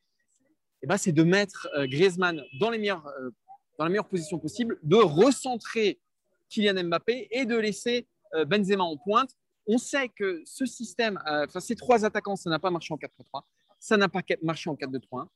eh 0.83 0.87
ben, 0.87 0.97
c'est 0.97 1.13
de 1.13 1.23
mettre 1.23 1.69
euh, 1.77 1.87
Griezmann 1.87 2.43
dans 2.61 2.73
euh, 2.73 3.31
la 3.79 3.89
meilleure 3.89 4.09
position 4.09 4.39
possible, 4.39 4.79
de 4.83 4.97
recentrer 4.97 6.01
Kylian 6.49 6.85
Mbappé 6.85 7.29
et 7.31 7.45
de 7.47 7.57
laisser 7.57 8.07
euh, 8.35 8.45
Benzema 8.45 8.85
en 8.85 8.97
pointe. 8.97 9.31
On 9.69 9.79
sait 9.79 10.09
que 10.09 10.43
ce 10.45 10.65
système, 10.67 11.21
euh, 11.29 11.47
ces 11.61 11.75
trois 11.77 12.05
attaquants, 12.05 12.37
ça 12.37 12.51
n'a 12.51 12.59
pas 12.59 12.71
marché 12.71 12.93
en 12.95 12.97
4-3-3, 12.99 13.43
ça 13.81 13.97
n'a 13.97 14.09
pas 14.09 14.21
marché 14.43 14.71
en 14.71 14.75
4-2-3-1. 14.75 15.27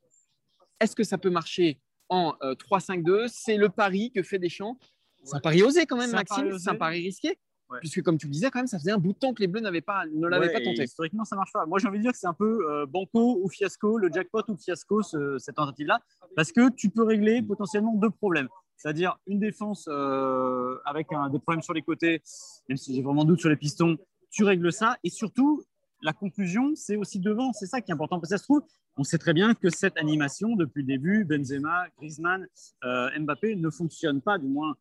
Est-ce 0.80 0.94
que 0.96 1.04
ça 1.04 1.18
peut 1.18 1.30
marcher 1.30 1.80
en 2.08 2.34
euh, 2.42 2.54
3-5-2 2.54 3.28
C'est 3.28 3.56
le 3.56 3.68
pari 3.68 4.10
que 4.12 4.22
fait 4.22 4.38
Deschamps. 4.38 4.78
C'est 5.24 5.36
un 5.36 5.40
pari 5.40 5.62
osé 5.62 5.86
quand 5.86 5.96
même, 5.96 6.10
Maxime. 6.12 6.58
C'est 6.58 6.70
un 6.70 6.74
pari 6.74 7.02
risqué. 7.02 7.38
Ouais. 7.68 7.78
Puisque, 7.80 8.02
comme 8.02 8.18
tu 8.18 8.26
le 8.26 8.32
disais, 8.32 8.50
quand 8.50 8.58
même, 8.58 8.66
ça 8.66 8.78
faisait 8.80 8.90
un 8.90 8.98
bout 8.98 9.12
de 9.12 9.18
temps 9.18 9.32
que 9.32 9.40
les 9.40 9.46
Bleus 9.46 9.60
n'avaient 9.60 9.80
pas, 9.80 10.04
ne 10.12 10.26
l'avaient 10.26 10.46
Ouais, 10.48 10.52
pas 10.52 10.60
tenté. 10.60 10.82
Historiquement, 10.82 11.24
ça 11.24 11.36
marche 11.36 11.52
pas. 11.52 11.66
Moi, 11.66 11.78
j'ai 11.78 11.86
envie 11.86 11.98
de 11.98 12.02
dire 12.02 12.10
que 12.12 12.18
c'est 12.18 12.26
un 12.26 12.34
peu 12.34 12.68
euh, 12.68 12.84
banco 12.86 13.38
ou 13.40 13.48
fiasco, 13.48 13.96
le 13.96 14.10
jackpot 14.12 14.42
ou 14.48 14.56
fiasco, 14.56 15.02
ce- 15.02 15.38
cette 15.38 15.54
tentative-là, 15.54 16.00
parce 16.34 16.50
que 16.50 16.68
tu 16.70 16.90
peux 16.90 17.04
régler 17.04 17.42
potentiellement 17.42 17.94
deux 17.94 18.10
problèmes. 18.10 18.48
C'est-à-dire 18.76 19.18
une 19.28 19.38
défense 19.38 19.86
euh, 19.88 20.78
avec 20.84 21.12
un- 21.12 21.30
des 21.30 21.38
problèmes 21.38 21.62
sur 21.62 21.72
les 21.74 21.82
côtés, 21.82 22.22
même 22.68 22.76
si 22.76 22.92
j'ai 22.94 23.02
vraiment 23.02 23.24
doute 23.24 23.38
sur 23.38 23.48
les 23.50 23.56
pistons, 23.56 23.96
tu 24.30 24.42
règles 24.42 24.72
ça. 24.72 24.96
Et 25.04 25.10
surtout, 25.10 25.62
la 26.02 26.12
conclusion, 26.12 26.72
c'est 26.74 26.96
aussi 26.96 27.20
devant. 27.20 27.52
C'est 27.52 27.66
ça 27.66 27.80
qui 27.80 27.92
est 27.92 27.94
important. 27.94 28.18
Parce 28.18 28.30
que 28.30 28.36
ça 28.36 28.38
se 28.38 28.44
trouve, 28.44 28.62
on 28.96 29.04
sait 29.04 29.18
très 29.18 29.32
bien 29.34 29.54
que 29.54 29.70
cette 29.70 29.96
animation, 29.96 30.56
depuis 30.56 30.80
le 30.82 30.88
début, 30.88 31.24
Benzema, 31.24 31.84
Griezmann, 31.98 32.48
euh, 32.84 33.10
Mbappé, 33.16 33.54
ne 33.54 33.70
fonctionne 33.70 34.20
pas, 34.20 34.38
du 34.38 34.48
moins. 34.48 34.74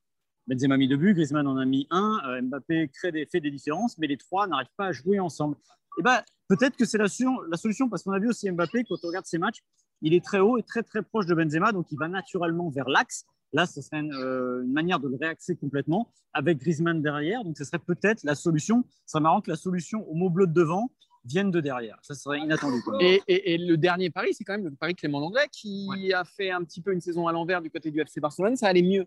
Benzema 0.49 0.73
a 0.73 0.77
mis 0.77 0.87
deux 0.87 0.97
buts, 0.97 1.13
Griezmann 1.13 1.45
en 1.45 1.57
a 1.57 1.65
mis 1.65 1.85
un, 1.91 2.19
euh, 2.27 2.41
Mbappé 2.41 2.89
crée 2.89 3.11
des, 3.11 3.27
fait 3.27 3.39
des 3.39 3.51
différences, 3.51 3.97
mais 3.99 4.07
les 4.07 4.17
trois 4.17 4.47
n'arrivent 4.47 4.67
pas 4.77 4.87
à 4.87 4.91
jouer 4.91 5.19
ensemble. 5.19 5.55
Et 5.99 6.01
ben, 6.01 6.21
peut-être 6.47 6.75
que 6.75 6.85
c'est 6.85 6.97
la, 6.97 7.07
solution- 7.07 7.39
la 7.51 7.57
solution, 7.57 7.87
parce 7.87 8.01
qu'on 8.01 8.13
a 8.13 8.19
vu 8.19 8.29
aussi 8.29 8.49
Mbappé, 8.49 8.83
quand 8.85 8.95
on 9.03 9.07
regarde 9.07 9.27
ses 9.27 9.37
matchs, 9.37 9.59
il 10.01 10.13
est 10.15 10.25
très 10.25 10.39
haut 10.39 10.57
et 10.57 10.63
très 10.63 10.81
très 10.81 11.03
proche 11.03 11.27
de 11.27 11.35
Benzema, 11.35 11.71
donc 11.71 11.91
il 11.91 11.99
va 11.99 12.07
naturellement 12.07 12.69
vers 12.69 12.89
l'axe. 12.89 13.25
Là, 13.53 13.65
ce 13.67 13.81
serait 13.81 13.99
une, 13.99 14.13
euh, 14.13 14.63
une 14.63 14.71
manière 14.73 14.99
de 14.99 15.07
le 15.07 15.17
réaxer 15.17 15.55
complètement 15.55 16.11
avec 16.33 16.57
Griezmann 16.59 17.01
derrière. 17.01 17.43
Donc, 17.43 17.57
ce 17.57 17.63
serait 17.63 17.79
peut-être 17.79 18.23
la 18.23 18.35
solution. 18.35 18.83
Ce 19.05 19.13
serait 19.13 19.21
marrant 19.21 19.41
que 19.41 19.49
la 19.49 19.57
solution 19.57 20.07
au 20.09 20.13
mot 20.15 20.29
bleu 20.29 20.45
de 20.47 20.53
devant 20.53 20.91
vienne 21.25 21.51
de 21.51 21.59
derrière. 21.59 21.97
Ça 22.03 22.15
serait 22.15 22.39
inattendu. 22.39 22.77
et 23.01 23.57
le 23.57 23.75
dernier 23.75 24.09
pari, 24.09 24.33
c'est 24.33 24.43
quand 24.43 24.53
même 24.53 24.65
le 24.65 24.75
pari 24.75 24.95
Clément 24.95 25.19
Langlais 25.19 25.47
qui 25.51 26.13
a 26.13 26.23
fait 26.23 26.49
un 26.51 26.63
petit 26.63 26.81
peu 26.81 26.93
une 26.93 27.01
saison 27.01 27.27
à 27.27 27.31
l'envers 27.31 27.61
du 27.61 27.69
côté 27.69 27.91
du 27.91 27.99
FC 27.99 28.21
Barcelone. 28.21 28.55
Ça 28.55 28.67
allait 28.67 28.83
mieux 28.83 29.05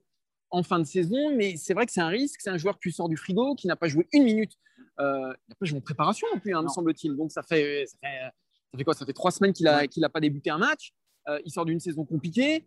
en 0.52 0.62
fin 0.62 0.78
de 0.78 0.84
saison, 0.84 1.34
mais 1.34 1.56
c'est 1.56 1.74
vrai 1.74 1.86
que 1.86 1.92
c'est 1.92 2.00
un 2.00 2.08
risque. 2.08 2.40
C'est 2.40 2.50
un 2.50 2.58
joueur 2.58 2.74
que 2.74 2.80
tu 2.80 2.92
sors 2.92 3.08
du 3.08 3.16
frigo, 3.16 3.54
qui 3.54 3.66
n'a 3.66 3.76
pas 3.76 3.88
joué 3.88 4.06
une 4.12 4.22
minute. 4.22 4.52
Euh, 5.00 5.34
il 5.48 5.50
n'a 5.50 5.56
pas 5.58 5.66
joué 5.66 5.78
en 5.78 5.80
préparation 5.80 6.28
non 6.32 6.38
plus, 6.38 6.54
hein, 6.54 6.62
me 6.62 6.68
semble-t-il. 6.68 7.16
Donc 7.16 7.32
ça 7.32 7.42
fait, 7.42 7.86
ça 7.86 7.96
fait, 8.00 8.30
ça 8.70 8.78
fait 8.78 8.84
quoi? 8.84 8.94
Ça 8.94 9.06
fait 9.06 9.12
trois 9.12 9.30
semaines 9.30 9.52
qu'il 9.52 9.64
n'a 9.64 10.08
pas 10.08 10.20
débuté 10.20 10.50
un 10.50 10.58
match. 10.58 10.92
Euh, 11.28 11.40
il 11.44 11.50
sort 11.50 11.64
d'une 11.64 11.80
saison 11.80 12.04
compliquée. 12.04 12.66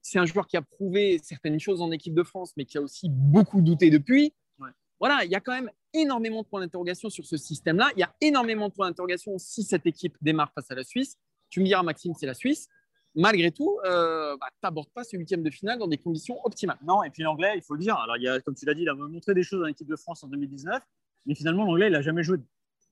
C'est 0.00 0.18
un 0.18 0.26
joueur 0.26 0.46
qui 0.46 0.56
a 0.56 0.62
prouvé 0.62 1.18
certaines 1.22 1.58
choses 1.58 1.80
en 1.80 1.90
équipe 1.90 2.14
de 2.14 2.22
France, 2.22 2.52
mais 2.56 2.64
qui 2.64 2.78
a 2.78 2.80
aussi 2.80 3.08
beaucoup 3.10 3.60
douté 3.60 3.90
depuis. 3.90 4.32
Ouais. 4.58 4.68
Voilà, 5.00 5.24
il 5.24 5.30
y 5.30 5.34
a 5.34 5.40
quand 5.40 5.52
même 5.52 5.70
énormément 5.92 6.42
de 6.42 6.46
points 6.46 6.60
d'interrogation 6.60 7.10
sur 7.10 7.24
ce 7.24 7.36
système-là. 7.36 7.90
Il 7.96 8.00
y 8.00 8.02
a 8.02 8.14
énormément 8.20 8.68
de 8.68 8.74
points 8.74 8.88
d'interrogation 8.88 9.38
si 9.38 9.62
cette 9.62 9.86
équipe 9.86 10.16
démarre 10.20 10.52
face 10.54 10.70
à 10.70 10.74
la 10.74 10.84
Suisse. 10.84 11.16
Tu 11.48 11.60
me 11.60 11.64
diras, 11.64 11.82
Maxime, 11.82 12.12
c'est 12.14 12.26
la 12.26 12.34
Suisse. 12.34 12.68
Malgré 13.16 13.52
tout, 13.52 13.78
euh, 13.84 14.36
bah, 14.40 14.46
tu 14.50 14.58
n'abordes 14.64 14.90
pas 14.90 15.04
ce 15.04 15.16
huitième 15.16 15.42
de 15.42 15.50
finale 15.50 15.78
dans 15.78 15.86
des 15.86 15.98
conditions 15.98 16.44
optimales. 16.44 16.78
Non, 16.84 17.04
et 17.04 17.10
puis 17.10 17.22
l'anglais, 17.22 17.52
il 17.54 17.62
faut 17.62 17.74
le 17.74 17.80
dire. 17.80 17.96
Alors, 17.96 18.16
il 18.16 18.24
y 18.24 18.28
a, 18.28 18.40
comme 18.40 18.54
tu 18.54 18.66
l'as 18.66 18.74
dit, 18.74 18.82
il 18.82 18.88
a 18.88 18.94
montré 18.94 19.34
des 19.34 19.44
choses 19.44 19.60
dans 19.60 19.66
l'équipe 19.66 19.86
de 19.86 19.96
France 19.96 20.24
en 20.24 20.28
2019, 20.28 20.82
mais 21.26 21.34
finalement, 21.34 21.64
l'anglais, 21.64 21.86
il 21.86 21.92
n'a 21.92 22.02
jamais 22.02 22.24
joué 22.24 22.38
de 22.38 22.44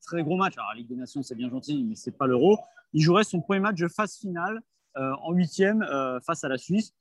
très 0.03 0.23
gros 0.23 0.37
matchs. 0.37 0.55
Alors, 0.59 0.71
la 0.71 0.77
Ligue 0.77 0.89
des 0.89 0.97
Nations, 0.97 1.23
c'est 1.23 1.35
bien 1.35 1.51
gentil, 1.51 1.83
mais 1.83 1.97
c'est 1.97 2.17
pas 2.17 2.27
l'Euro. 2.27 2.59
Il 2.93 3.03
jouerait 3.03 3.25
son 3.25 3.41
premier 3.41 3.61
match 3.61 3.81
de 3.81 3.89
phase 3.89 4.17
finale 4.17 4.63
euh, 4.97 5.13
en 5.23 5.33
huitième 5.33 5.83
euh, 5.83 6.21
face 6.21 6.45
à 6.45 6.49
la 6.49 6.59
Suisse. 6.59 6.95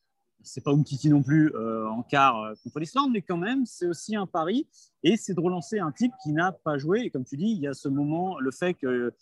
C'est 0.44 0.64
pas 0.64 0.72
Umtiti 0.72 1.10
non 1.10 1.22
plus 1.22 1.54
euh, 1.54 1.88
en 1.88 2.02
quart 2.02 2.54
contre 2.64 2.80
l'Islande, 2.80 3.12
mais 3.12 3.22
quand 3.22 3.38
même, 3.38 3.68
c'est 3.68 3.86
aussi 3.86 4.16
un 4.16 4.26
pari. 4.26 4.68
Et 5.04 5.16
c'est 5.16 5.36
de 5.36 5.40
relancer 5.40 5.78
un 5.78 5.92
type 5.92 6.14
qui 6.24 6.32
n'a 6.32 6.52
pas 6.52 6.80
joué. 6.80 7.02
Et 7.02 7.10
comme 7.12 7.26
tu 7.26 7.38
dis, 7.38 7.52
il 7.52 7.60
y 7.60 7.68
a 7.68 7.74
ce 7.76 7.88
moment, 7.88 8.40
le 8.40 8.50
fait 8.50 8.74
que 8.74 9.14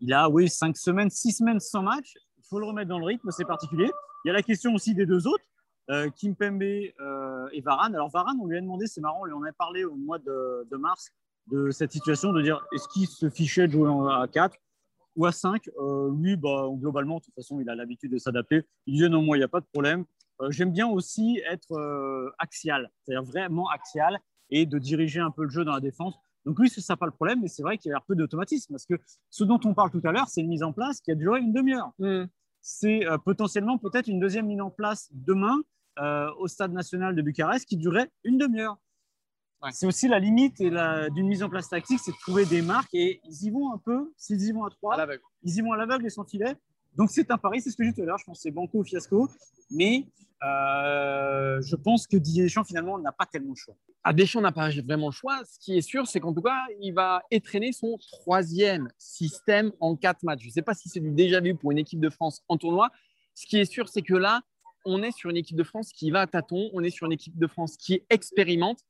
il 0.00 0.12
a, 0.12 0.28
oui, 0.28 0.48
cinq 0.48 0.76
semaines, 0.76 1.10
six 1.10 1.32
semaines 1.32 1.58
sans 1.58 1.82
match. 1.82 2.14
Faut 2.48 2.58
le 2.58 2.66
remettre 2.66 2.88
dans 2.88 2.98
le 2.98 3.04
rythme, 3.04 3.30
c'est 3.30 3.44
particulier. 3.44 3.90
Il 4.24 4.28
y 4.28 4.30
a 4.30 4.34
la 4.34 4.42
question 4.42 4.74
aussi 4.74 4.94
des 4.94 5.04
deux 5.04 5.26
autres, 5.26 5.44
euh, 5.90 6.08
Kimpembe 6.10 6.62
euh, 6.62 7.48
et 7.52 7.60
Varane. 7.60 7.94
Alors 7.94 8.08
Varane, 8.08 8.38
on 8.40 8.46
lui 8.46 8.56
a 8.56 8.60
demandé, 8.60 8.86
c'est 8.86 9.00
marrant, 9.00 9.20
on 9.22 9.24
lui 9.26 9.34
en 9.34 9.42
a 9.42 9.52
parlé 9.52 9.84
au 9.84 9.94
mois 9.94 10.18
de, 10.18 10.76
mars 10.76 11.10
de 11.48 11.70
cette 11.70 11.92
situation, 11.92 12.32
de 12.32 12.40
dire 12.40 12.64
est-ce 12.72 12.88
qu'il 12.88 13.06
se 13.06 13.28
fichait 13.28 13.66
de 13.66 13.72
jouer 13.72 13.90
à 14.12 14.26
4 14.26 14.56
ou 15.16 15.26
à 15.26 15.32
5 15.32 15.68
euh, 15.78 16.10
Lui, 16.16 16.36
bah, 16.36 16.68
globalement, 16.72 17.18
de 17.18 17.24
toute 17.24 17.34
façon, 17.34 17.60
il 17.60 17.68
a 17.68 17.74
l'habitude 17.74 18.12
de 18.12 18.18
s'adapter. 18.18 18.62
Il 18.86 18.94
disait 18.94 19.08
non, 19.10 19.22
moi, 19.22 19.36
il 19.36 19.40
n'y 19.40 19.44
a 19.44 19.48
pas 19.48 19.60
de 19.60 19.66
problème. 19.66 20.04
J'aime 20.50 20.70
bien 20.70 20.86
aussi 20.86 21.42
être 21.50 22.32
axial, 22.38 22.92
c'est-à-dire 23.02 23.24
vraiment 23.24 23.68
axial 23.70 24.20
et 24.50 24.66
de 24.66 24.78
diriger 24.78 25.18
un 25.18 25.32
peu 25.32 25.42
le 25.42 25.50
jeu 25.50 25.64
dans 25.64 25.72
la 25.72 25.80
défense. 25.80 26.14
Donc 26.48 26.58
lui, 26.60 26.70
ce 26.70 26.80
n'est 26.80 26.96
pas 26.96 27.04
le 27.04 27.12
problème, 27.12 27.40
mais 27.42 27.48
c'est 27.48 27.62
vrai 27.62 27.76
qu'il 27.76 27.90
y 27.90 27.92
a 27.92 27.98
un 27.98 28.04
peu 28.08 28.16
d'automatisme 28.16 28.72
parce 28.72 28.86
que 28.86 28.94
ce 29.28 29.44
dont 29.44 29.60
on 29.66 29.74
parle 29.74 29.90
tout 29.90 30.00
à 30.04 30.12
l'heure, 30.12 30.28
c'est 30.28 30.40
une 30.40 30.48
mise 30.48 30.62
en 30.62 30.72
place 30.72 31.02
qui 31.02 31.10
a 31.10 31.14
duré 31.14 31.40
une 31.40 31.52
demi-heure. 31.52 31.92
C'est 32.62 33.06
euh, 33.06 33.18
potentiellement 33.18 33.76
peut-être 33.76 34.08
une 34.08 34.18
deuxième 34.18 34.46
mise 34.46 34.62
en 34.62 34.70
place 34.70 35.10
demain 35.12 35.60
euh, 35.98 36.30
au 36.38 36.48
stade 36.48 36.72
national 36.72 37.14
de 37.14 37.20
Bucarest 37.20 37.66
qui 37.66 37.76
durait 37.76 38.10
une 38.24 38.38
demi-heure. 38.38 38.78
Ouais. 39.62 39.68
C'est 39.72 39.86
aussi 39.86 40.08
la 40.08 40.18
limite 40.18 40.62
d'une 40.62 41.28
mise 41.28 41.42
en 41.42 41.50
place 41.50 41.68
tactique, 41.68 42.00
c'est 42.02 42.12
de 42.12 42.16
trouver 42.16 42.46
des 42.46 42.62
marques 42.62 42.94
et 42.94 43.20
ils 43.24 43.44
y 43.44 43.50
vont 43.50 43.74
un 43.74 43.78
peu. 43.78 44.10
S'ils 44.16 44.40
y 44.40 44.52
vont 44.52 44.64
à 44.64 44.70
trois, 44.70 44.98
À 44.98 45.06
ils 45.42 45.54
y 45.54 45.60
vont 45.60 45.72
à 45.72 45.76
l'aveugle 45.76 46.06
et 46.06 46.10
sans 46.10 46.24
filet. 46.24 46.56
Donc 46.96 47.10
c'est 47.10 47.30
un 47.30 47.36
pari, 47.36 47.60
c'est 47.60 47.70
ce 47.70 47.76
que 47.76 47.84
j'ai 47.84 47.90
dit 47.90 47.96
tout 47.96 48.02
à 48.02 48.06
l'heure. 48.06 48.18
Je 48.18 48.24
pense 48.24 48.38
que 48.38 48.42
c'est 48.42 48.50
banco 48.50 48.82
fiasco. 48.82 49.28
Mais 49.70 50.06
euh, 50.44 51.60
je 51.62 51.76
pense 51.76 52.06
que 52.06 52.16
Didier 52.16 52.44
Deschamps, 52.44 52.64
finalement, 52.64 52.98
n'a 52.98 53.12
pas 53.12 53.26
tellement 53.26 53.50
le 53.50 53.56
choix. 53.56 53.74
À 54.04 54.10
ah, 54.10 54.12
Deschamps 54.12 54.40
n'a 54.40 54.52
pas 54.52 54.70
vraiment 54.70 55.08
le 55.08 55.12
choix. 55.12 55.40
Ce 55.44 55.58
qui 55.58 55.76
est 55.76 55.82
sûr, 55.82 56.06
c'est 56.06 56.20
qu'en 56.20 56.32
tout 56.32 56.42
cas, 56.42 56.66
il 56.80 56.92
va 56.92 57.22
étraîner 57.30 57.72
son 57.72 57.98
troisième 57.98 58.88
système 58.98 59.72
en 59.80 59.96
quatre 59.96 60.22
matchs. 60.22 60.42
Je 60.42 60.48
ne 60.48 60.52
sais 60.52 60.62
pas 60.62 60.74
si 60.74 60.88
c'est 60.88 61.00
du 61.00 61.10
déjà 61.10 61.40
vu 61.40 61.54
pour 61.54 61.72
une 61.72 61.78
équipe 61.78 62.00
de 62.00 62.10
France 62.10 62.42
en 62.48 62.56
tournoi. 62.56 62.90
Ce 63.34 63.46
qui 63.46 63.58
est 63.58 63.70
sûr, 63.70 63.88
c'est 63.88 64.02
que 64.02 64.14
là, 64.14 64.42
on 64.84 65.02
est 65.02 65.12
sur 65.12 65.30
une 65.30 65.36
équipe 65.36 65.56
de 65.56 65.64
France 65.64 65.92
qui 65.92 66.10
va 66.10 66.22
à 66.22 66.26
tâtons. 66.26 66.70
On 66.72 66.82
est 66.82 66.90
sur 66.90 67.06
une 67.06 67.12
équipe 67.12 67.36
de 67.36 67.46
France 67.46 67.76
qui 67.76 68.02
expérimente. 68.08 68.80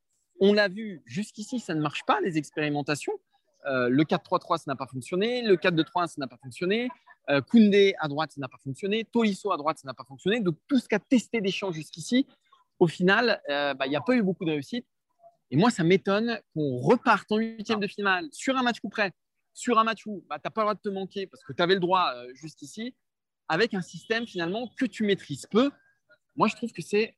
On 0.41 0.53
l'a 0.53 0.69
vu 0.69 1.03
jusqu'ici, 1.07 1.59
ça 1.59 1.75
ne 1.75 1.81
marche 1.81 2.05
pas, 2.07 2.21
les 2.21 2.37
expérimentations. 2.37 3.15
Euh, 3.69 3.89
le 3.89 4.05
4-3-3, 4.05 4.59
ça 4.59 4.65
n'a 4.67 4.77
pas 4.77 4.87
fonctionné. 4.87 5.43
Le 5.43 5.57
4-2-3, 5.57 6.07
ça 6.07 6.15
n'a 6.19 6.27
pas 6.27 6.39
fonctionné. 6.39 6.89
Euh, 7.31 7.41
Koundé 7.41 7.95
à 7.99 8.09
droite, 8.09 8.33
ça 8.33 8.41
n'a 8.41 8.49
pas 8.49 8.59
fonctionné. 8.59 9.05
Tolisso 9.05 9.53
à 9.53 9.57
droite, 9.57 9.79
ça 9.79 9.87
n'a 9.87 9.95
pas 9.95 10.05
fonctionné. 10.05 10.41
Donc, 10.41 10.57
tout 10.67 10.79
ce 10.79 10.89
qu'a 10.89 10.99
testé 10.99 11.41
Deschamps 11.41 11.73
jusqu'ici, 11.73 12.27
au 12.79 12.87
final, 12.87 13.43
euh, 13.51 13.75
bah, 13.75 13.87
il 13.87 13.91
n'y 13.91 13.97
a 13.97 14.01
pas 14.01 14.15
eu 14.15 14.23
beaucoup 14.23 14.45
de 14.45 14.51
réussite. 14.51 14.87
Et 15.51 15.57
moi, 15.57 15.71
ça 15.71 15.85
m'étonne 15.85 16.41
qu'on 16.55 16.79
reparte 16.79 17.31
en 17.33 17.37
huitième 17.37 17.81
de 17.81 17.87
finale 17.87 18.29
sur 18.33 18.57
un 18.57 18.63
match 18.63 18.81
coup 18.81 18.89
près, 18.89 19.13
sur 19.55 19.79
un 19.79 19.85
match 19.85 20.07
où 20.07 20.25
bah, 20.29 20.37
tu 20.37 20.43
n'as 20.45 20.51
pas 20.51 20.63
le 20.63 20.67
droit 20.67 20.75
de 20.75 20.81
te 20.81 20.89
manquer 20.89 21.27
parce 21.27 21.43
que 21.43 21.53
tu 21.53 21.63
avais 21.63 21.75
le 21.75 21.81
droit 21.81 22.13
jusqu'ici, 22.35 22.95
avec 23.49 23.73
un 23.73 23.81
système 23.81 24.27
finalement 24.27 24.71
que 24.79 24.85
tu 24.85 25.05
maîtrises 25.05 25.47
peu. 25.47 25.71
Moi, 26.37 26.49
je 26.49 26.57
trouve 26.57 26.73
que 26.73 26.83
c'est 26.83 27.17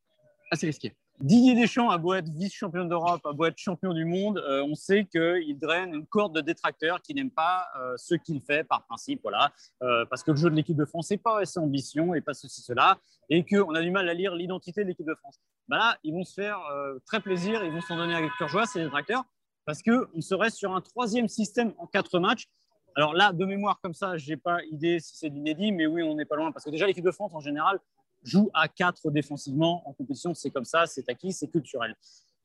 assez 0.51 0.67
risqué. 0.67 0.95
Didier 1.21 1.55
Deschamps 1.55 1.91
a 1.91 1.99
beau 1.99 2.15
être 2.15 2.31
vice-champion 2.31 2.87
d'Europe, 2.87 3.21
a 3.27 3.35
beau 3.35 3.45
être 3.45 3.59
champion 3.59 3.93
du 3.93 4.07
monde, 4.07 4.39
euh, 4.39 4.65
on 4.65 4.75
sait 4.75 5.05
qu'il 5.05 5.59
draine 5.59 5.93
une 5.93 6.07
corde 6.07 6.35
de 6.35 6.41
détracteurs 6.41 7.03
qui 7.03 7.13
n'aiment 7.13 7.31
pas 7.31 7.69
euh, 7.79 7.93
ce 7.99 8.15
qu'il 8.15 8.41
fait 8.41 8.65
par 8.65 8.87
principe, 8.87 9.21
voilà, 9.21 9.53
euh, 9.83 10.07
parce 10.07 10.23
que 10.23 10.31
le 10.31 10.39
jeu 10.39 10.49
de 10.49 10.55
l'équipe 10.55 10.79
de 10.79 10.87
France 10.87 11.11
n'est 11.11 11.19
pas 11.19 11.41
assez 11.41 11.61
ambition 11.61 12.15
et 12.15 12.23
pas 12.23 12.33
ceci, 12.33 12.63
cela, 12.63 12.97
et 13.29 13.45
qu'on 13.45 13.75
a 13.75 13.83
du 13.83 13.91
mal 13.91 14.09
à 14.09 14.15
lire 14.15 14.35
l'identité 14.35 14.83
de 14.83 14.89
l'équipe 14.89 15.07
de 15.07 15.15
France. 15.15 15.39
Ben 15.69 15.77
là, 15.77 15.99
ils 16.05 16.15
vont 16.15 16.25
se 16.25 16.33
faire 16.33 16.59
très 17.05 17.21
plaisir, 17.21 17.63
ils 17.65 17.71
vont 17.71 17.83
s'en 17.83 17.97
donner 17.97 18.15
avec 18.15 18.31
cœur 18.39 18.49
joie, 18.49 18.65
ces 18.65 18.83
détracteurs, 18.83 19.25
parce 19.67 19.83
qu'on 19.83 20.23
serait 20.23 20.51
sur 20.51 20.75
un 20.75 20.81
troisième 20.81 21.29
système 21.29 21.75
en 21.77 21.87
quatre 21.87 22.19
matchs. 22.19 22.49
Alors 22.97 23.13
là, 23.13 23.35
de 23.35 23.45
mémoire 23.45 23.79
comme 23.83 23.95
ça, 23.95 24.17
je 24.17 24.31
n'ai 24.31 24.37
pas 24.39 24.65
idée 24.65 24.99
si 25.01 25.19
c'est 25.19 25.29
l'inédit, 25.29 25.71
mais 25.71 25.87
oui, 25.87 26.03
on 26.03 26.15
n'est 26.15 26.25
pas 26.25 26.37
loin, 26.37 26.51
parce 26.51 26.65
que 26.65 26.71
déjà 26.71 26.87
l'équipe 26.87 27.05
de 27.05 27.11
France, 27.11 27.33
en 27.35 27.41
général, 27.41 27.79
joue 28.23 28.51
à 28.55 28.69
4 28.69 29.11
défensivement 29.11 29.89
en 29.89 29.93
compétition. 29.93 30.35
C'est 30.35 30.51
comme 30.51 30.65
ça, 30.65 30.87
c'est 30.87 31.09
acquis, 31.09 31.33
c'est 31.33 31.49
culturel. 31.49 31.95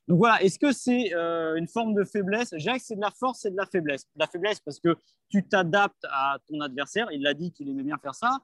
Donc 0.08 0.18
voilà, 0.18 0.40
est-ce 0.42 0.58
que 0.58 0.72
c'est 0.72 1.12
euh, 1.14 1.56
une 1.56 1.66
forme 1.66 1.94
de 1.94 2.04
faiblesse? 2.04 2.50
Je 2.52 2.62
dirais 2.62 2.78
que 2.78 2.84
c'est 2.84 2.94
de 2.94 3.00
la 3.00 3.10
force 3.10 3.44
et 3.44 3.50
de 3.50 3.56
la 3.56 3.66
faiblesse. 3.66 4.04
De 4.14 4.20
la 4.20 4.26
faiblesse 4.26 4.60
parce 4.60 4.78
que 4.78 4.96
tu 5.28 5.46
t'adaptes 5.46 6.04
à 6.10 6.38
ton 6.46 6.60
adversaire. 6.60 7.08
Il 7.12 7.22
l'a 7.22 7.34
dit 7.34 7.52
qu'il 7.52 7.68
aimait 7.68 7.82
bien 7.82 7.98
faire 7.98 8.14
ça. 8.14 8.38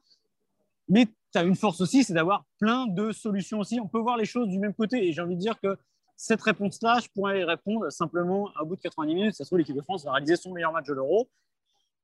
Mais 0.88 1.06
tu 1.06 1.38
as 1.38 1.44
une 1.44 1.54
force 1.54 1.80
aussi, 1.80 2.02
c'est 2.02 2.14
d'avoir 2.14 2.44
plein 2.58 2.86
de 2.88 3.12
solutions 3.12 3.60
aussi. 3.60 3.78
On 3.80 3.86
peut 3.86 4.00
voir 4.00 4.16
les 4.16 4.24
choses 4.24 4.48
du 4.48 4.58
même 4.58 4.74
côté. 4.74 5.06
Et 5.06 5.12
j'ai 5.12 5.22
envie 5.22 5.36
de 5.36 5.40
dire 5.40 5.58
que 5.60 5.78
cette 6.16 6.42
réponse-là, 6.42 6.98
je 7.02 7.08
pourrais 7.14 7.40
y 7.40 7.44
répondre 7.44 7.90
simplement 7.90 8.50
à 8.56 8.64
bout 8.64 8.76
de 8.76 8.80
90 8.80 9.14
minutes. 9.14 9.34
Ça 9.34 9.44
se 9.44 9.48
trouve, 9.48 9.58
l'équipe 9.58 9.76
de 9.76 9.82
France 9.82 10.04
va 10.04 10.12
réaliser 10.12 10.36
son 10.36 10.52
meilleur 10.52 10.72
match 10.72 10.86
de 10.86 10.94
l'Euro 10.94 11.28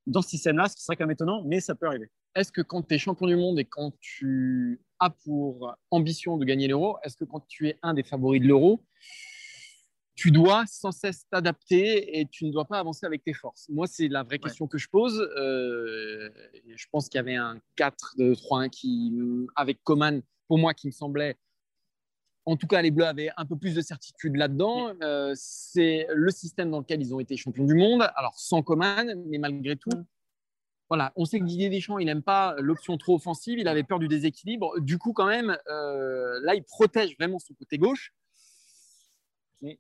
dans 0.09 0.23
ce 0.23 0.31
système-là, 0.31 0.69
ce 0.69 0.77
qui 0.77 0.83
serait 0.83 0.97
quand 0.97 1.05
même 1.05 1.13
étonnant, 1.13 1.43
mais 1.45 1.61
ça 1.61 1.75
peut 1.75 1.87
arriver. 1.87 2.11
Est-ce 2.35 2.51
que 2.51 2.63
quand 2.63 2.83
tu 2.83 2.95
es 2.95 2.99
champion 2.99 3.27
du 3.27 3.37
monde 3.37 3.59
et 3.59 3.65
quand 3.65 3.93
tu 4.01 4.81
as 4.99 5.11
pour 5.11 5.75
ambition 5.91 6.37
de 6.37 6.45
gagner 6.45 6.67
l'euro, 6.69 6.97
est-ce 7.05 7.17
que 7.17 7.25
quand 7.25 7.45
tu 7.47 7.69
es 7.69 7.79
un 7.83 7.95
des 7.95 8.03
favoris 8.03 8.41
de 8.41 8.47
l'euro, 8.47 8.81
tu 10.15 10.33
dois 10.33 10.65
sans 10.67 10.91
cesse 10.91 11.27
t'adapter 11.31 12.19
et 12.19 12.27
tu 12.27 12.45
ne 12.47 12.51
dois 12.51 12.65
pas 12.65 12.79
avancer 12.81 13.07
avec 13.07 13.23
tes 13.23 13.35
forces? 13.35 13.69
Moi, 13.69 13.87
c'est 13.87 14.09
la 14.09 14.25
vraie 14.25 14.41
question 14.41 14.67
que 14.67 14.79
je 14.79 14.89
pose. 14.89 15.21
Euh, 15.37 16.29
je 16.75 16.87
pense 16.91 17.09
qu'il 17.09 17.19
y 17.19 17.21
avait 17.21 17.37
un 17.37 17.61
4-2-3-1 17.77 18.69
qui, 18.69 19.17
avec 19.55 19.83
Coman, 19.85 20.23
pour 20.49 20.59
moi, 20.59 20.75
qui 20.75 20.89
me 20.89 20.93
semblait 20.93 21.37
en 22.49 22.57
tout 22.57 22.67
cas, 22.67 22.81
les 22.81 22.91
Bleus 22.91 23.05
avaient 23.05 23.31
un 23.37 23.45
peu 23.45 23.57
plus 23.57 23.75
de 23.75 23.83
certitude 23.83 24.35
là-dedans. 24.37 24.95
Euh, 25.03 25.33
c'est 25.37 26.07
le 26.15 26.31
système 26.31 26.71
dans 26.71 26.79
lequel 26.79 27.03
ils 27.03 27.15
ont 27.15 27.21
été 27.21 27.37
champions 27.37 27.65
du 27.65 27.75
monde. 27.75 28.09
Alors, 28.17 28.39
sans 28.39 28.63
Coman, 28.63 29.23
mais 29.27 29.37
malgré 29.37 29.77
tout, 29.77 29.91
voilà, 30.89 31.13
on 31.17 31.27
sait 31.27 31.41
que 31.41 31.45
Didier 31.45 31.69
Deschamps, 31.69 31.99
il 31.99 32.07
n'aime 32.07 32.23
pas 32.23 32.57
l'option 32.59 32.97
trop 32.97 33.17
offensive, 33.17 33.59
il 33.59 33.69
avait 33.69 33.83
peur 33.83 33.99
du 33.99 34.09
déséquilibre. 34.09 34.81
Du 34.81 34.97
coup, 34.97 35.13
quand 35.13 35.27
même, 35.27 35.59
euh, 35.69 36.41
là, 36.43 36.55
il 36.55 36.65
protège 36.65 37.15
vraiment 37.19 37.39
son 37.39 37.53
côté 37.53 37.77
gauche. 37.77 38.15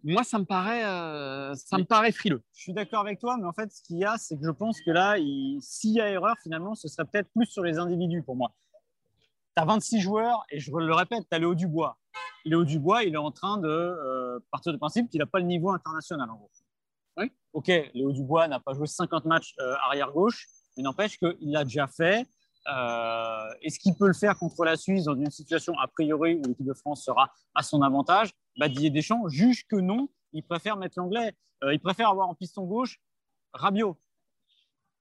moi, 0.04 0.22
ça 0.22 0.38
me 0.38 0.44
paraît, 0.44 0.84
euh, 0.84 1.54
ça 1.54 1.78
me 1.78 1.84
paraît 1.84 2.12
frileux. 2.12 2.42
Je 2.52 2.60
suis 2.60 2.75
d'accord 2.75 3.00
avec 3.00 3.18
toi, 3.18 3.38
mais 3.38 3.46
en 3.46 3.54
fait, 3.54 3.72
ce 3.72 3.82
qu'il 3.82 3.96
y 3.96 4.04
a, 4.04 4.18
c'est 4.18 4.37
que 4.37 4.44
je 4.44 4.50
pense 4.50 4.82
que 4.82 4.90
là, 4.90 5.16
s'il 5.62 5.92
y 5.94 6.02
a 6.02 6.10
erreur, 6.10 6.37
finalement, 6.42 6.75
ce 6.75 6.87
serait 6.88 7.06
peut-être 7.06 7.30
plus 7.30 7.46
sur 7.46 7.62
les 7.62 7.78
individus 7.78 8.22
pour 8.22 8.37
moi. 8.37 8.52
Tu 9.56 9.62
as 9.62 9.64
26 9.64 10.00
joueurs, 10.02 10.44
et 10.50 10.60
je 10.60 10.70
le 10.70 10.92
répète, 10.92 11.25
tu 11.30 11.34
as 11.34 11.38
Léo 11.38 11.54
Dubois. 11.54 11.96
Léo 12.49 12.64
Dubois, 12.64 13.05
il 13.05 13.14
est 13.14 13.19
en 13.19 13.31
train 13.31 13.59
de 13.59 13.69
euh, 13.69 14.38
partir 14.50 14.73
du 14.73 14.78
principe 14.78 15.09
qu'il 15.11 15.21
n'a 15.21 15.26
pas 15.26 15.38
le 15.38 15.47
niveau 15.47 15.71
international, 15.71 16.28
en 16.31 16.37
gros. 16.37 16.50
Oui. 17.17 17.33
Ok, 17.52 17.69
Léo 17.95 18.12
Dubois 18.12 18.49
n'a 18.49 18.61
pas 18.61 18.75
joué 18.75 18.87
50 18.87 19.25
matchs 19.25 19.55
arrière-gauche 19.59 20.47
mais 20.78 20.85
n'empêche 20.85 21.19
qu'il 21.19 21.50
l'a 21.50 21.64
déjà 21.64 21.87
fait. 21.88 22.26
Euh, 22.69 23.50
Est-ce 23.62 23.78
qu'il 23.78 23.95
peut 23.95 24.07
le 24.07 24.14
faire 24.14 24.38
contre 24.38 24.64
la 24.64 24.76
Suisse 24.76 25.05
dans 25.05 25.14
une 25.14 25.31
situation 25.31 25.76
a 25.78 25.88
priori 25.88 26.37
où 26.37 26.43
l'équipe 26.47 26.67
de 26.67 26.73
France 26.73 27.05
sera 27.05 27.33
à 27.55 27.62
son 27.62 27.83
avantage? 27.83 28.31
Bah, 28.59 28.69
Didier 28.69 28.90
Deschamps 28.90 29.28
juge 29.28 29.67
que 29.67 29.76
non, 29.76 30.09
il 30.33 30.45
préfère 30.45 30.76
mettre 30.76 30.99
l'anglais, 30.99 31.35
euh, 31.64 31.75
il 31.75 31.81
préfère 31.81 32.09
avoir 32.09 32.28
en 32.28 32.35
piston 32.35 32.62
gauche 32.62 33.00
Rabiot. 33.52 33.99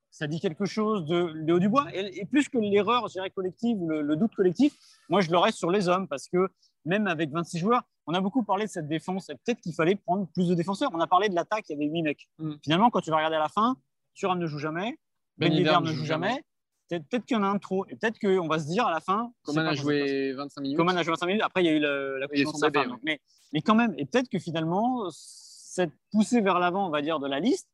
Ça 0.09 0.25
dit 0.25 0.39
quelque 0.39 0.65
chose 0.65 1.05
de 1.05 1.31
Léo 1.45 1.59
Dubois. 1.59 1.85
Et, 1.93 2.25
plus 2.25 2.49
que 2.49 2.57
l'erreur, 2.57 3.07
je 3.07 3.13
dirais, 3.13 3.29
collective 3.29 3.79
ou 3.79 3.89
le, 3.89 4.15
doute 4.15 4.33
collectif, 4.33 4.73
moi 5.09 5.21
je 5.21 5.29
le 5.29 5.37
reste 5.37 5.59
sur 5.59 5.69
les 5.69 5.89
hommes 5.89 6.07
parce 6.07 6.27
que 6.27 6.49
même 6.87 7.07
avec 7.07 7.31
26 7.31 7.59
joueurs, 7.59 7.83
on 8.07 8.13
a 8.13 8.21
beaucoup 8.21 8.43
parlé 8.43 8.65
de 8.65 8.69
cette 8.71 8.87
défense 8.87 9.27
peut-être 9.27 9.59
qu'il 9.61 9.73
fallait 9.73 9.95
prendre 9.95 10.27
plus 10.27 10.47
de 10.47 10.55
défenseurs. 10.55 10.89
On 10.93 10.99
a 10.99 11.07
parlé 11.07 11.29
de 11.29 11.35
l'attaque, 11.35 11.65
il 11.69 11.73
y 11.73 11.75
avait 11.75 11.91
8 11.91 12.01
mecs. 12.01 12.27
Mm. 12.39 12.53
Finalement, 12.63 12.89
quand 12.89 13.01
tu 13.01 13.09
vas 13.09 13.17
regarder 13.17 13.35
à 13.35 13.39
la 13.39 13.49
fin, 13.49 13.75
Thuram 14.15 14.39
ne 14.39 14.47
joue 14.47 14.59
jamais, 14.59 14.97
Ben, 15.37 15.49
ben 15.49 15.81
ne 15.81 15.93
joue 15.93 16.05
jamais. 16.05 16.41
Peut-être 16.89 17.25
qu'il 17.25 17.35
y 17.35 17.39
en 17.39 17.43
a 17.43 17.47
un 17.47 17.55
de 17.55 17.59
trop. 17.59 17.85
Et 17.89 17.97
peut-être 17.97 18.17
qu'on 18.17 18.47
va 18.47 18.59
se 18.59 18.65
dire 18.65 18.87
à 18.87 18.91
la 18.91 19.01
fin. 19.01 19.33
Coman 19.43 19.67
a 19.67 19.73
joué 19.73 20.31
25 20.33 20.61
minutes. 20.61 20.77
Coman 20.77 20.97
a 20.97 21.03
joué 21.03 21.11
25 21.11 21.25
minutes. 21.25 21.41
Après, 21.43 21.61
il 21.61 21.65
y 21.65 21.69
a 21.69 21.73
eu 21.73 21.79
la 21.79 22.27
couche 22.27 22.53
de 22.53 22.57
sa 22.57 22.71
femme. 22.71 22.97
Mais, 23.03 23.19
mais, 23.51 23.61
quand 23.61 23.75
même, 23.75 23.93
et 23.97 24.05
peut-être 24.05 24.29
que 24.29 24.39
finalement, 24.39 25.09
cette 25.11 25.91
poussée 26.11 26.39
vers 26.39 26.59
l'avant, 26.59 26.87
on 26.87 26.89
va 26.89 27.01
dire, 27.01 27.19
de 27.19 27.27
la 27.27 27.41
liste, 27.41 27.67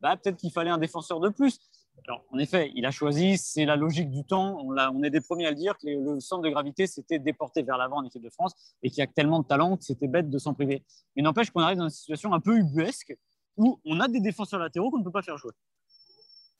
bah, 0.00 0.16
peut-être 0.16 0.36
qu'il 0.36 0.52
fallait 0.52 0.70
un 0.70 0.78
défenseur 0.78 1.18
de 1.18 1.30
plus. 1.30 1.58
Alors, 2.06 2.24
en 2.32 2.38
effet, 2.38 2.72
il 2.74 2.86
a 2.86 2.90
choisi, 2.90 3.36
c'est 3.38 3.64
la 3.64 3.76
logique 3.76 4.10
du 4.10 4.24
temps. 4.24 4.58
On, 4.60 4.76
on, 4.76 5.02
est 5.02 5.10
des 5.10 5.20
premiers 5.20 5.46
à 5.46 5.50
le 5.50 5.56
dire 5.56 5.76
que 5.78 5.86
le 5.86 6.20
centre 6.20 6.42
de 6.42 6.48
gravité 6.48 6.86
s'était 6.86 7.18
déporté 7.18 7.62
vers 7.62 7.76
l'avant 7.76 7.98
en 7.98 8.04
équipe 8.04 8.22
de 8.22 8.30
France 8.30 8.54
et 8.82 8.90
qu'il 8.90 8.98
y 8.98 9.02
a 9.02 9.06
tellement 9.06 9.40
de 9.40 9.46
talent 9.46 9.76
que 9.76 9.84
c'était 9.84 10.08
bête 10.08 10.30
de 10.30 10.38
s'en 10.38 10.54
priver. 10.54 10.82
Mais 11.14 11.22
n'empêche 11.22 11.50
qu'on 11.50 11.60
arrive 11.60 11.78
dans 11.78 11.84
une 11.84 11.90
situation 11.90 12.32
un 12.32 12.40
peu 12.40 12.56
ubuesque 12.58 13.16
où 13.56 13.80
on 13.84 14.00
a 14.00 14.08
des 14.08 14.20
défenseurs 14.20 14.60
latéraux 14.60 14.90
qu'on 14.90 14.98
ne 14.98 15.04
peut 15.04 15.10
pas 15.10 15.22
faire 15.22 15.36
jouer. 15.36 15.52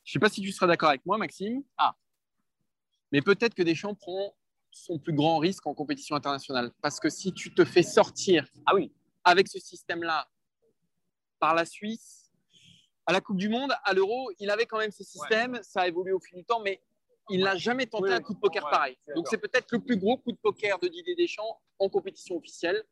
Je 0.05 0.11
ne 0.11 0.13
sais 0.15 0.19
pas 0.19 0.29
si 0.29 0.41
tu 0.41 0.53
seras 0.53 0.67
d'accord 0.67 0.89
avec 0.91 1.05
moi, 1.07 1.19
Maxime. 1.19 1.63
Ah. 1.79 1.95
Mais 3.13 3.23
peut-être 3.23 3.55
que 3.55 3.63
Deschamps 3.63 3.95
prend 3.95 4.35
son 4.71 4.99
plus 4.99 5.13
grand 5.13 5.39
risque 5.39 5.67
en 5.67 5.75
compétition 5.75 6.17
internationale. 6.17 6.73
Parce 6.81 7.01
que 7.01 7.09
si 7.09 7.33
tu 7.33 7.53
te 7.55 7.65
fais 7.65 7.83
sortir 7.83 8.47
ah 8.67 8.75
oui. 8.75 8.93
avec 9.25 9.49
ce 9.49 9.59
système-là 9.59 10.29
par 11.39 11.55
la 11.55 11.65
Suisse, 11.65 12.20
à 13.11 13.13
la 13.13 13.21
Coupe 13.21 13.39
du 13.39 13.49
Monde, 13.49 13.73
à 13.83 13.93
l'Euro, 13.93 14.31
il 14.39 14.51
avait 14.51 14.67
quand 14.67 14.79
même 14.79 14.93
ce 14.93 15.03
système. 15.03 15.59
Ça 15.65 15.81
a 15.81 15.89
évolué 15.89 16.13
au 16.13 16.21
fil 16.21 16.39
du 16.39 16.45
temps, 16.45 16.61
mais 16.61 16.81
il 17.29 17.43
n'a 17.43 17.57
jamais 17.57 17.87
tenté 17.87 18.13
un 18.13 18.21
coup 18.21 18.35
de 18.35 18.39
poker 18.39 18.63
pareil. 18.71 18.97
Donc 19.17 19.27
c'est 19.29 19.39
peut-être 19.39 19.67
le 19.73 19.81
plus 19.81 19.97
gros 19.97 20.17
coup 20.17 20.31
de 20.31 20.37
poker 20.37 20.79
de 20.79 20.87
Didier 20.87 21.17
Deschamps 21.17 21.61
en 21.81 21.89
compétition 21.89 22.37
officielle. 22.37 22.85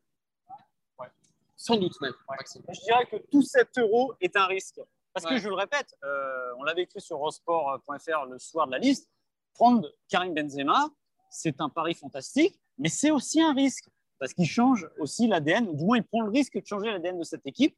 Sans 1.55 1.77
doute 1.77 1.99
même. 2.01 2.13
Je 2.43 2.81
dirais 2.81 3.05
que 3.05 3.15
tout 3.31 3.41
cet 3.43 3.77
euro 3.77 4.13
est 4.19 4.35
un 4.35 4.45
risque. 4.45 4.81
Parce 5.13 5.25
que 5.25 5.37
je 5.37 5.47
le 5.47 5.55
répète, 5.55 5.95
euh, 6.03 6.53
on 6.57 6.63
l'avait 6.63 6.83
écrit 6.83 7.01
sur 7.01 7.15
Eurosport.fr 7.15 8.25
le 8.29 8.39
soir 8.39 8.67
de 8.67 8.73
la 8.73 8.77
liste, 8.77 9.09
prendre 9.53 9.89
Karim 10.09 10.33
Benzema, 10.33 10.89
c'est 11.29 11.61
un 11.61 11.69
pari 11.69 11.93
fantastique, 11.93 12.59
mais 12.77 12.89
c'est 12.89 13.11
aussi 13.11 13.41
un 13.41 13.53
risque, 13.53 13.89
parce 14.19 14.33
qu'il 14.33 14.45
change 14.45 14.87
aussi 14.99 15.27
l'ADN, 15.27 15.67
ou 15.69 15.75
du 15.75 15.83
moins 15.83 15.97
il 15.97 16.03
prend 16.03 16.21
le 16.21 16.29
risque 16.29 16.61
de 16.61 16.65
changer 16.65 16.91
l'ADN 16.91 17.17
de 17.17 17.23
cette 17.23 17.45
équipe. 17.45 17.75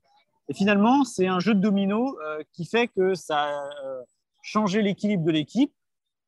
Et 0.52 0.54
finalement, 0.54 1.06
c'est 1.06 1.28
un 1.28 1.40
jeu 1.40 1.56
de 1.56 1.62
domino 1.62 2.20
euh, 2.20 2.44
qui 2.52 2.66
fait 2.66 2.90
que 2.90 3.16
ça 3.16 3.42
a 3.42 3.70
euh, 3.86 4.04
changé 4.42 4.82
l'équilibre 4.82 5.24
de 5.24 5.32
l'équipe. 5.32 5.72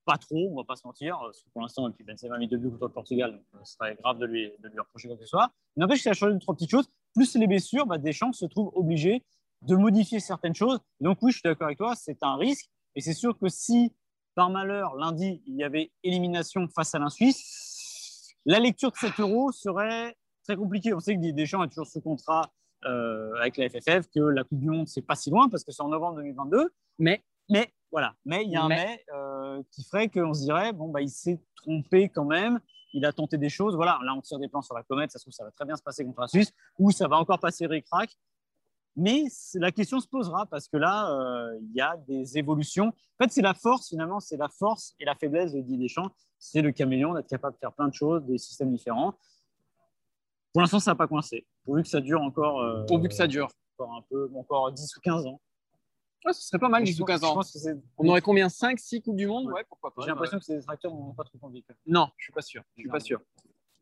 Pas 0.05 0.17
trop, 0.17 0.49
on 0.49 0.55
va 0.55 0.63
pas 0.63 0.77
se 0.77 0.87
mentir. 0.87 1.19
Pour 1.51 1.61
l'instant, 1.61 1.91
puis 1.91 2.05
Benzema 2.05 2.35
a 2.35 2.37
mis 2.37 2.47
deux 2.47 2.55
buts 2.55 2.69
contre 2.69 2.85
le 2.85 2.93
Portugal, 2.93 3.31
donc 3.33 3.65
ce 3.65 3.73
serait 3.73 3.95
grave 3.95 4.19
de 4.19 4.25
lui, 4.25 4.49
reprocher 4.79 5.09
quoi 5.09 5.17
que 5.17 5.23
ce 5.23 5.27
soit. 5.27 5.51
Mais 5.75 5.81
n'empêche, 5.81 6.03
ça 6.03 6.11
a 6.11 6.13
changé 6.13 6.35
de 6.35 6.39
trois 6.39 6.55
petites 6.55 6.71
choses. 6.71 6.87
Plus 7.13 7.35
les 7.35 7.47
blessures, 7.47 7.85
bah, 7.85 7.97
Deschamps 7.97 8.31
se 8.31 8.45
trouve 8.45 8.71
obligé 8.75 9.25
de 9.63 9.75
modifier 9.75 10.21
certaines 10.21 10.55
choses. 10.55 10.79
Donc 11.01 11.17
oui, 11.21 11.33
je 11.33 11.39
suis 11.39 11.43
d'accord 11.43 11.65
avec 11.65 11.77
toi, 11.77 11.93
c'est 11.93 12.23
un 12.23 12.37
risque. 12.37 12.69
Et 12.95 13.01
c'est 13.01 13.13
sûr 13.13 13.37
que 13.37 13.49
si, 13.49 13.91
par 14.35 14.49
malheur, 14.49 14.95
lundi, 14.95 15.43
il 15.47 15.55
y 15.55 15.65
avait 15.65 15.91
élimination 16.01 16.69
face 16.73 16.95
à 16.95 16.99
la 16.99 17.09
Suisse, 17.09 18.31
la 18.45 18.61
lecture 18.61 18.91
de 18.91 18.95
7 18.95 19.19
euros 19.19 19.51
serait 19.51 20.15
très 20.45 20.55
compliquée. 20.55 20.93
On 20.93 21.01
sait 21.01 21.13
que 21.17 21.31
Deschamps 21.31 21.59
a 21.59 21.67
toujours 21.67 21.87
ce 21.87 21.99
contrat 21.99 22.53
euh, 22.85 23.33
avec 23.35 23.57
la 23.57 23.69
FFF, 23.69 24.07
que 24.13 24.19
la 24.19 24.43
Coupe 24.43 24.59
du 24.59 24.69
Monde, 24.69 24.87
c'est 24.87 25.01
pas 25.01 25.15
si 25.15 25.29
loin 25.29 25.49
parce 25.49 25.63
que 25.63 25.71
c'est 25.71 25.81
en 25.81 25.89
novembre 25.89 26.17
2022. 26.17 26.73
Mais, 26.99 27.23
mais 27.49 27.73
voilà, 27.91 28.15
mais 28.25 28.43
il 28.43 28.51
y 28.51 28.55
a 28.55 28.63
un 28.63 28.69
mais, 28.69 29.03
euh, 29.13 29.61
qui 29.71 29.83
ferait 29.83 30.09
qu'on 30.09 30.33
se 30.33 30.41
dirait, 30.41 30.73
bon, 30.73 30.89
bah, 30.89 31.01
il 31.01 31.09
s'est 31.09 31.39
trompé 31.55 32.09
quand 32.09 32.25
même. 32.25 32.59
il 32.93 33.05
a 33.05 33.13
tenté 33.13 33.37
des 33.37 33.49
choses. 33.49 33.75
Voilà, 33.75 33.99
là, 34.03 34.13
on 34.15 34.21
tire 34.21 34.39
des 34.39 34.47
plans 34.47 34.61
sur 34.61 34.75
la 34.75 34.83
comète. 34.83 35.11
Ça 35.11 35.19
se 35.19 35.23
trouve, 35.23 35.33
ça 35.33 35.43
va 35.43 35.51
très 35.51 35.65
bien 35.65 35.75
se 35.75 35.83
passer 35.83 36.05
contre 36.05 36.21
la 36.21 36.27
Suisse, 36.27 36.51
ou 36.77 36.91
ça 36.91 37.07
va 37.07 37.17
encore 37.17 37.39
passer 37.39 37.65
ric-rac. 37.65 38.15
Mais 38.95 39.23
la 39.55 39.71
question 39.71 39.99
se 39.99 40.07
posera 40.07 40.45
parce 40.45 40.67
que 40.67 40.77
là, 40.77 41.09
euh, 41.11 41.59
il 41.61 41.75
y 41.75 41.81
a 41.81 41.97
des 41.97 42.37
évolutions. 42.37 42.87
En 42.87 43.23
fait, 43.23 43.31
c'est 43.31 43.41
la 43.41 43.53
force, 43.53 43.89
finalement, 43.89 44.19
c'est 44.19 44.37
la 44.37 44.49
force 44.49 44.95
et 44.99 45.05
la 45.05 45.15
faiblesse 45.15 45.53
de 45.53 45.61
Didier 45.61 45.77
Deschamps. 45.77 46.11
C'est 46.37 46.61
le 46.61 46.71
caméléon 46.71 47.13
d'être 47.13 47.27
capable 47.27 47.55
de 47.55 47.59
faire 47.59 47.73
plein 47.73 47.87
de 47.87 47.93
choses, 47.93 48.23
des 48.25 48.37
systèmes 48.37 48.71
différents. 48.71 49.15
Pour 50.51 50.61
l'instant, 50.61 50.79
ça 50.79 50.91
n'a 50.91 50.95
pas 50.95 51.07
coincé. 51.07 51.47
Pourvu 51.65 51.83
que 51.83 51.89
ça 51.89 52.01
dure 52.01 52.21
encore. 52.21 52.61
Euh, 52.61 52.85
Pourvu 52.85 53.07
que 53.07 53.13
ça 53.13 53.27
dure. 53.27 53.49
Encore 53.77 53.95
un 53.95 54.01
peu, 54.09 54.29
encore 54.35 54.71
10 54.71 54.97
ou 54.97 54.99
15 55.01 55.25
ans. 55.25 55.41
Ouais, 56.25 56.33
ce 56.33 56.41
serait 56.41 56.59
pas 56.59 56.69
mal, 56.69 56.83
10 56.83 57.01
ou 57.01 57.05
15 57.05 57.23
ans. 57.23 57.39
On 57.97 58.07
aurait 58.07 58.21
combien? 58.21 58.47
5, 58.47 58.79
6 58.79 59.01
Coupes 59.01 59.15
du 59.15 59.27
Monde? 59.27 59.47
Ouais, 59.47 59.63
pourquoi 59.67 59.93
pas. 59.93 60.01
J'ai 60.03 60.09
l'impression 60.09 60.39
que 60.39 60.45
ces 60.45 60.55
détracteurs 60.55 60.93
n'ont 60.93 61.13
pas 61.13 61.23
trop 61.23 61.37
envie. 61.41 61.63
Non, 61.85 62.07
je 62.17 62.25
suis 62.25 62.33
pas 62.33 62.41
sûr. 62.41 62.63
Je 62.77 62.81
suis 62.81 62.89
pas 62.89 62.99
sûr. 62.99 63.19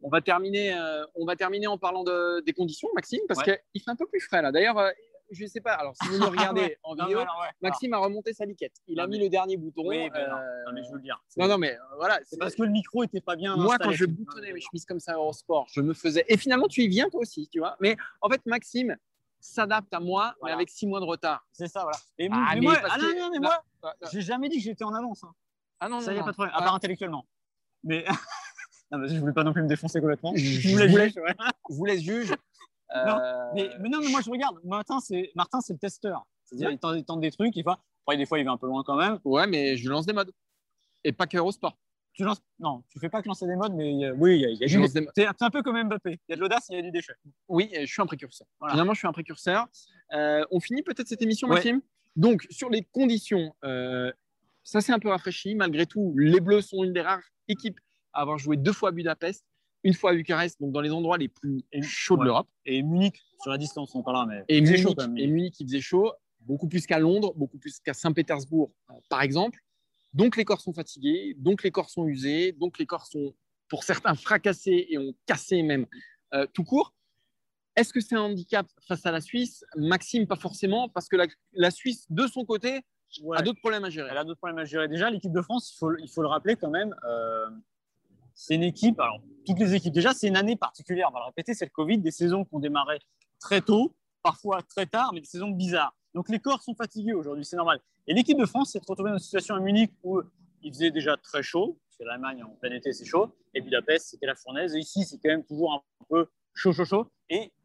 On 0.04 0.10
va 0.10 0.22
terminer, 0.22 0.74
euh, 0.74 1.06
on 1.14 1.26
va 1.26 1.36
terminer 1.36 1.68
en 1.68 1.78
parlant 1.78 2.04
de, 2.04 2.42
des 2.42 2.54
conditions, 2.54 2.90
Maxime, 2.96 3.22
parce 3.28 3.44
qu'il 3.44 3.82
fait 3.82 3.92
un 3.92 3.96
peu 3.96 4.08
plus 4.08 4.20
frais 4.20 4.42
là. 4.42 4.52
D'ailleurs, 4.52 4.80
euh, 4.80 4.90
je 5.32 5.44
ne 5.44 5.48
sais 5.48 5.62
pas. 5.62 5.74
Alors, 5.74 5.96
si 6.02 6.08
vous 6.10 6.18
me 6.20 6.26
regardez 6.26 6.78
en 6.84 6.96
vidéo, 6.96 7.22
Maxime 7.62 7.94
a 7.94 7.98
remonté 7.98 8.34
sa 8.34 8.46
liquette. 8.46 8.76
Il 8.88 9.00
a 9.00 9.08
mis 9.08 9.20
le 9.20 9.30
dernier 9.30 9.58
bouton. 9.58 9.84
Oui, 9.86 10.10
ben 10.10 10.30
non. 10.30 10.74
mais 10.74 10.84
je 10.84 10.90
veux 10.90 10.98
le 10.98 11.02
dire. 11.02 11.22
Non, 11.38 11.48
non, 11.48 11.58
mais 11.58 11.78
voilà. 11.98 12.20
C'est 12.24 12.38
parce 12.38 12.56
que 12.56 12.64
le 12.64 12.70
micro 12.70 13.04
était 13.04 13.22
pas 13.22 13.36
bien. 13.36 13.56
Moi, 13.56 13.78
quand 13.78 13.92
je 13.92 14.06
boutonnais 14.06 14.54
mes 14.54 14.62
chemises 14.62 14.86
comme 14.86 15.00
ça 15.00 15.20
au 15.20 15.34
sport, 15.34 15.68
je 15.72 15.82
me 15.82 15.94
faisais. 15.94 16.26
Et 16.28 16.38
finalement, 16.38 16.68
tu 16.68 16.82
y 16.82 16.88
viens 16.88 17.10
toi 17.10 17.22
aussi, 17.22 17.48
tu 17.50 17.60
vois. 17.60 17.76
Mais 17.80 17.98
en 18.22 18.30
fait, 18.30 18.46
Maxime 18.46 18.96
s'adapte 19.40 19.94
à 19.94 20.00
moi, 20.00 20.36
mais 20.44 20.52
avec 20.52 20.70
six 20.70 20.88
mois 20.88 21.00
de 21.00 21.06
retard. 21.06 21.46
C'est 21.52 21.68
ça, 21.68 21.82
voilà. 21.82 21.98
Et 22.18 22.30
ah, 22.32 22.52
mais 22.54 22.62
moi, 22.62 22.78
ah, 22.84 22.98
non, 22.98 23.08
non, 23.18 23.30
mais 23.32 23.40
moi, 23.40 23.64
j'ai 24.12 24.22
jamais 24.22 24.50
dit 24.50 24.58
que 24.58 24.64
j'étais 24.64 24.84
en 24.84 24.94
avance. 24.94 25.24
Hein. 25.24 25.34
Ah 25.80 25.90
non, 25.90 26.00
ça 26.00 26.14
y 26.14 26.20
a 26.20 26.24
pas 26.24 26.30
de 26.30 26.36
problème. 26.36 26.54
À 26.56 26.62
part 26.62 26.76
intellectuellement. 26.76 27.26
Mais. 27.84 28.06
non, 28.92 29.06
je 29.08 29.20
voulais 29.20 29.34
pas 29.34 29.44
non 29.44 29.54
plus 29.54 29.64
me 29.64 29.68
défoncer 29.68 30.00
complètement. 30.00 30.34
Je, 30.36 30.70
vous 30.70 30.98
laisse, 30.98 31.14
je 31.70 31.76
vous 31.76 31.86
laisse 31.86 32.02
juge. 32.02 32.34
Non, 32.94 33.20
mais, 33.56 33.90
non, 33.90 34.00
mais 34.02 34.10
moi 34.10 34.22
je 34.24 34.30
regarde. 34.30 34.58
Martin, 34.64 35.00
c'est 35.00 35.32
Martin, 35.36 35.62
c'est 35.62 35.74
le 35.74 35.80
testeur. 35.80 36.26
C'est-à-dire, 36.46 36.72
il, 36.72 37.06
tente, 37.06 37.22
des 37.22 37.32
trucs, 37.32 37.56
il 37.56 37.64
va. 37.64 37.80
Après, 38.06 38.18
des 38.18 38.26
fois, 38.26 38.40
il 38.40 38.46
va 38.46 38.52
un 38.52 38.58
peu 38.58 38.68
loin 38.68 38.84
quand 38.86 38.98
même. 38.98 39.20
Ouais, 39.24 39.48
mais 39.48 39.78
je 39.78 39.90
lance 39.90 40.06
des 40.06 40.14
modes. 40.14 40.32
Et 41.04 41.14
pas 41.14 41.28
que 41.28 41.38
au 41.38 41.52
sport. 41.52 41.78
Tu 42.14 42.24
lances... 42.24 42.42
Non, 42.60 42.84
tu 42.90 43.00
fais 43.00 43.08
pas 43.08 43.22
que 43.22 43.30
lancer 43.30 43.48
des 43.48 43.56
modes, 43.56 43.74
mais 43.74 44.12
oui, 44.12 44.36
il 44.36 44.42
y 44.42 44.46
a, 44.46 44.50
y 44.50 44.64
a 44.64 44.68
du... 44.68 44.88
C'est 45.16 45.26
un 45.26 45.50
peu 45.50 45.64
comme 45.64 45.82
Mbappé. 45.82 46.20
Il 46.28 46.32
y 46.32 46.34
a 46.34 46.36
de 46.36 46.42
l'audace, 46.42 46.66
il 46.70 46.76
y 46.76 46.80
a 46.80 46.82
du 46.82 46.92
déchet. 46.92 47.14
Oui, 47.48 47.72
je 47.74 47.86
suis 47.86 48.02
un 48.02 48.06
précurseur. 48.06 48.48
Finalement, 48.70 48.94
je 48.94 49.00
suis 49.00 49.08
un 49.08 49.14
précurseur. 49.14 49.68
Euh, 50.14 50.44
on 50.52 50.60
finit 50.60 50.84
peut-être 50.84 51.08
cette 51.08 51.22
émission, 51.22 51.48
Maxime? 51.48 51.82
Donc, 52.18 52.46
sur 52.50 52.70
les 52.70 52.84
conditions, 52.84 53.56
euh, 53.64 54.12
ça 54.64 54.82
s'est 54.82 54.92
un 54.92 55.00
peu 55.00 55.08
rafraîchi. 55.08 55.56
Malgré 55.56 55.86
tout, 55.86 56.14
les 56.18 56.42
Bleus 56.42 56.62
sont 56.62 56.84
une 56.84 56.92
des 56.92 57.02
rares 57.02 57.24
équipes 57.48 57.80
à 58.12 58.22
avoir 58.22 58.38
joué 58.38 58.58
deux 58.58 58.74
fois 58.74 58.90
à 58.90 58.92
Budapest 58.92 59.46
une 59.84 59.94
fois 59.94 60.12
à 60.12 60.14
Bucarest, 60.14 60.60
donc 60.60 60.72
dans 60.72 60.82
les 60.82 60.92
endroits 60.92 61.18
les 61.18 61.28
plus 61.28 61.64
chauds 61.82 62.18
de 62.18 62.24
l'Europe. 62.24 62.48
Et 62.66 62.84
Munich, 62.84 63.22
sur 63.42 63.52
la 63.52 63.58
distance, 63.58 63.96
on 63.96 64.04
parlera, 64.04 64.26
mais 64.26 64.44
et 64.48 64.62
Munich, 64.62 64.82
chaud 64.82 64.96
et 65.18 65.28
Munich, 65.28 65.60
il 65.60 65.68
faisait 65.68 65.82
chaud, 65.82 66.14
beaucoup 66.42 66.68
plus 66.68 66.86
qu'à 66.86 67.00
Londres, 67.00 67.34
beaucoup 67.36 67.58
plus 67.58 67.80
qu'à 67.80 67.94
Saint-Pétersbourg, 67.94 68.72
euh, 68.90 68.94
par 69.10 69.22
exemple. 69.22 69.60
Donc 70.14 70.36
les 70.36 70.46
corps 70.46 70.62
sont 70.62 70.74
fatigués, 70.74 71.36
donc 71.38 71.64
les 71.64 71.72
corps 71.72 71.90
sont 71.90 72.06
usés, 72.08 72.52
donc 72.52 72.78
les 72.80 72.86
corps 72.86 73.06
sont, 73.06 73.34
pour 73.70 73.84
certains, 73.84 74.16
fracassés 74.16 74.88
et 74.90 74.98
ont 74.98 75.14
cassé 75.26 75.64
même 75.64 75.86
euh, 76.34 76.46
tout 76.54 76.64
court. 76.64 76.94
Est-ce 77.76 77.94
que 77.94 78.02
c'est 78.02 78.16
un 78.16 78.22
handicap 78.22 78.68
face 78.88 79.06
à 79.06 79.12
la 79.12 79.22
Suisse? 79.22 79.64
Maxime, 79.78 80.28
pas 80.28 80.36
forcément, 80.36 80.90
parce 80.90 81.08
que 81.08 81.16
la, 81.54 81.72
Suisse, 81.72 82.06
de 82.10 82.28
son 82.28 82.44
côté, 82.44 82.82
a 83.34 83.42
d'autres 83.42 83.60
problèmes 83.60 83.86
à 83.86 83.90
gérer. 83.90 84.10
Elle 84.12 84.18
a 84.18 84.26
d'autres 84.26 84.40
problèmes 84.40 84.60
à 84.60 84.66
gérer. 84.66 84.90
Déjà, 84.90 85.10
l'équipe 85.10 85.32
de 85.32 85.42
France, 85.42 85.72
il 85.74 85.78
faut, 85.78 85.98
il 85.98 86.10
faut 86.10 86.22
le 86.22 86.28
rappeler 86.28 86.58
quand 86.58 86.70
même, 86.70 86.94
euh, 87.06 87.50
c'est 88.34 88.56
une 88.56 88.64
équipe, 88.64 89.00
alors 89.00 89.22
toutes 89.46 89.60
les 89.60 89.74
équipes, 89.74 89.94
déjà, 89.94 90.14
c'est 90.14 90.28
une 90.28 90.38
année 90.38 90.56
particulière, 90.56 91.08
on 91.10 91.14
va 91.14 91.20
le 91.20 91.26
répéter, 91.26 91.54
c'est 91.54 91.66
le 91.66 91.72
Covid, 91.72 91.98
des 92.00 92.12
saisons 92.12 92.46
qui 92.46 92.56
ont 92.56 92.60
démarré 92.60 93.00
très 93.40 93.62
tôt, 93.62 93.96
parfois 94.24 94.62
très 94.62 94.86
tard, 94.86 95.12
mais 95.14 95.22
des 95.22 95.28
saisons 95.28 95.50
bizarres. 95.50 95.96
Donc 96.14 96.30
les 96.30 96.40
corps 96.40 96.62
sont 96.62 96.76
fatigués 96.76 97.14
aujourd'hui, 97.14 97.46
c'est 97.46 97.56
normal. 97.56 97.80
Et 98.08 98.14
l'équipe 98.14 98.38
de 98.38 98.46
France 98.46 98.72
s'est 98.72 98.80
retrouvée 98.86 99.10
dans 99.10 99.18
une 99.18 99.24
situation 99.24 99.56
à 99.56 99.60
Munich 99.60 99.92
où 100.04 100.22
il 100.62 100.74
faisait 100.74 100.92
déjà 100.92 101.18
très 101.18 101.42
chaud, 101.42 101.80
parce 101.88 101.98
que 101.98 102.04
l'Allemagne 102.04 102.44
en 102.44 102.50
plein 102.50 102.72
été 102.72 102.94
c'est 102.94 103.06
chaud, 103.06 103.36
et 103.54 103.62
Budapest 103.62 104.10
c'était 104.10 104.28
la 104.28 104.36
fournaise, 104.36 104.76
et 104.76 104.80
ici 104.80 105.06
c'est 105.06 105.18
quand 105.18 105.30
même 105.30 105.46
toujours 105.46 105.74
un 105.74 105.82
peu 106.10 106.28
chaud, 106.54 106.74
chaud, 106.74 106.86
chaud. 106.86 107.08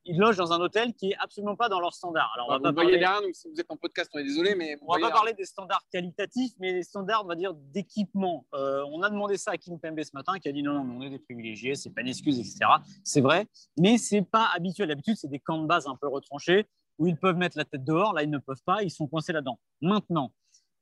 Ils 0.07 0.19
logent 0.19 0.37
dans 0.37 0.53
un 0.53 0.61
hôtel 0.61 0.95
qui 0.95 1.11
est 1.11 1.17
absolument 1.19 1.57
pas 1.57 1.69
dans 1.69 1.81
leur 1.81 1.93
standard. 1.93 2.31
Alors, 2.35 2.49
on 2.49 2.53
va 2.53 2.59
bah, 2.59 2.69
pas 2.71 2.83
parler... 2.83 2.99
derrière 2.99 3.21
si 3.33 3.49
vous 3.49 3.61
êtes 3.61 3.71
en 3.71 3.77
podcast, 3.77 4.11
on 4.15 4.19
est 4.19 4.25
désolé, 4.25 4.55
mais 4.55 4.79
on 4.83 4.93
va 4.93 5.01
pas 5.01 5.11
parler 5.11 5.33
des 5.33 5.45
standards 5.45 5.83
qualitatifs, 5.91 6.53
mais 6.59 6.73
des 6.73 6.83
standards, 6.83 7.25
on 7.25 7.29
va 7.29 7.35
dire, 7.35 7.55
d'équipement. 7.55 8.47
Euh, 8.55 8.85
on 8.91 9.03
a 9.03 9.11
demandé 9.11 9.37
ça 9.37 9.53
à 9.53 9.57
Kim 9.57 9.79
Pembe 9.79 10.03
ce 10.03 10.11
matin, 10.15 10.39
qui 10.39 10.49
a 10.49 10.53
dit 10.53 10.63
non, 10.63 10.73
non, 10.73 10.97
on 10.99 11.03
est 11.03 11.11
des 11.11 11.19
privilégiés, 11.19 11.75
c'est 11.75 11.91
pas 11.91 12.01
une 12.01 12.09
excuse, 12.09 12.39
etc. 12.39 12.59
C'est 13.05 13.21
vrai, 13.21 13.47
mais 13.79 13.99
c'est 13.99 14.23
pas 14.23 14.49
habituel. 14.55 14.89
D'habitude, 14.89 15.17
c'est 15.17 15.29
des 15.29 15.41
camps 15.41 15.61
de 15.61 15.67
base 15.67 15.87
un 15.87 15.97
peu 15.97 16.09
retranchés 16.09 16.67
où 16.99 17.07
ils 17.07 17.17
peuvent 17.17 17.37
mettre 17.37 17.59
la 17.59 17.65
tête 17.65 17.85
dehors. 17.85 18.15
Là, 18.15 18.23
ils 18.23 18.31
ne 18.31 18.39
peuvent 18.39 18.63
pas, 18.65 18.83
ils 18.83 18.91
sont 18.91 19.07
coincés 19.07 19.33
là-dedans. 19.33 19.59
Maintenant, 19.81 20.33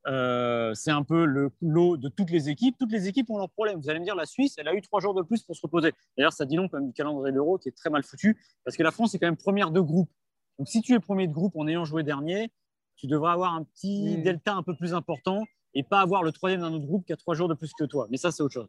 euh, 0.06 0.74
c'est 0.74 0.90
un 0.90 1.02
peu 1.02 1.24
le 1.24 1.50
lot 1.60 1.96
de 1.96 2.08
toutes 2.08 2.30
les 2.30 2.48
équipes. 2.48 2.76
Toutes 2.78 2.92
les 2.92 3.08
équipes 3.08 3.30
ont 3.30 3.38
leurs 3.38 3.50
problèmes. 3.50 3.80
Vous 3.80 3.88
allez 3.88 4.00
me 4.00 4.04
dire, 4.04 4.14
la 4.14 4.26
Suisse, 4.26 4.54
elle 4.58 4.68
a 4.68 4.74
eu 4.74 4.82
trois 4.82 5.00
jours 5.00 5.14
de 5.14 5.22
plus 5.22 5.42
pour 5.42 5.56
se 5.56 5.62
reposer. 5.62 5.92
D'ailleurs, 6.16 6.32
ça 6.32 6.44
dit 6.44 6.56
long 6.56 6.68
quand 6.68 6.78
même 6.78 6.88
du 6.88 6.92
calendrier 6.92 7.32
de 7.32 7.36
l'Euro 7.36 7.58
qui 7.58 7.68
est 7.68 7.76
très 7.76 7.90
mal 7.90 8.02
foutu, 8.02 8.38
parce 8.64 8.76
que 8.76 8.82
la 8.82 8.90
France 8.90 9.14
est 9.14 9.18
quand 9.18 9.26
même 9.26 9.36
première 9.36 9.70
de 9.70 9.80
groupe. 9.80 10.10
Donc, 10.58 10.68
si 10.68 10.82
tu 10.82 10.94
es 10.94 11.00
premier 11.00 11.26
de 11.26 11.32
groupe 11.32 11.56
en 11.56 11.66
ayant 11.66 11.84
joué 11.84 12.02
dernier, 12.02 12.50
tu 12.96 13.06
devrais 13.06 13.32
avoir 13.32 13.54
un 13.54 13.64
petit 13.64 14.18
mmh. 14.18 14.22
delta 14.22 14.54
un 14.54 14.62
peu 14.62 14.76
plus 14.76 14.94
important 14.94 15.42
et 15.74 15.82
pas 15.82 16.00
avoir 16.00 16.22
le 16.22 16.32
troisième 16.32 16.60
d'un 16.60 16.72
autre 16.72 16.86
groupe 16.86 17.04
qui 17.04 17.12
a 17.12 17.16
trois 17.16 17.34
jours 17.34 17.48
de 17.48 17.54
plus 17.54 17.72
que 17.76 17.84
toi. 17.84 18.06
Mais 18.10 18.16
ça, 18.16 18.30
c'est 18.30 18.42
autre 18.42 18.54
chose. 18.54 18.68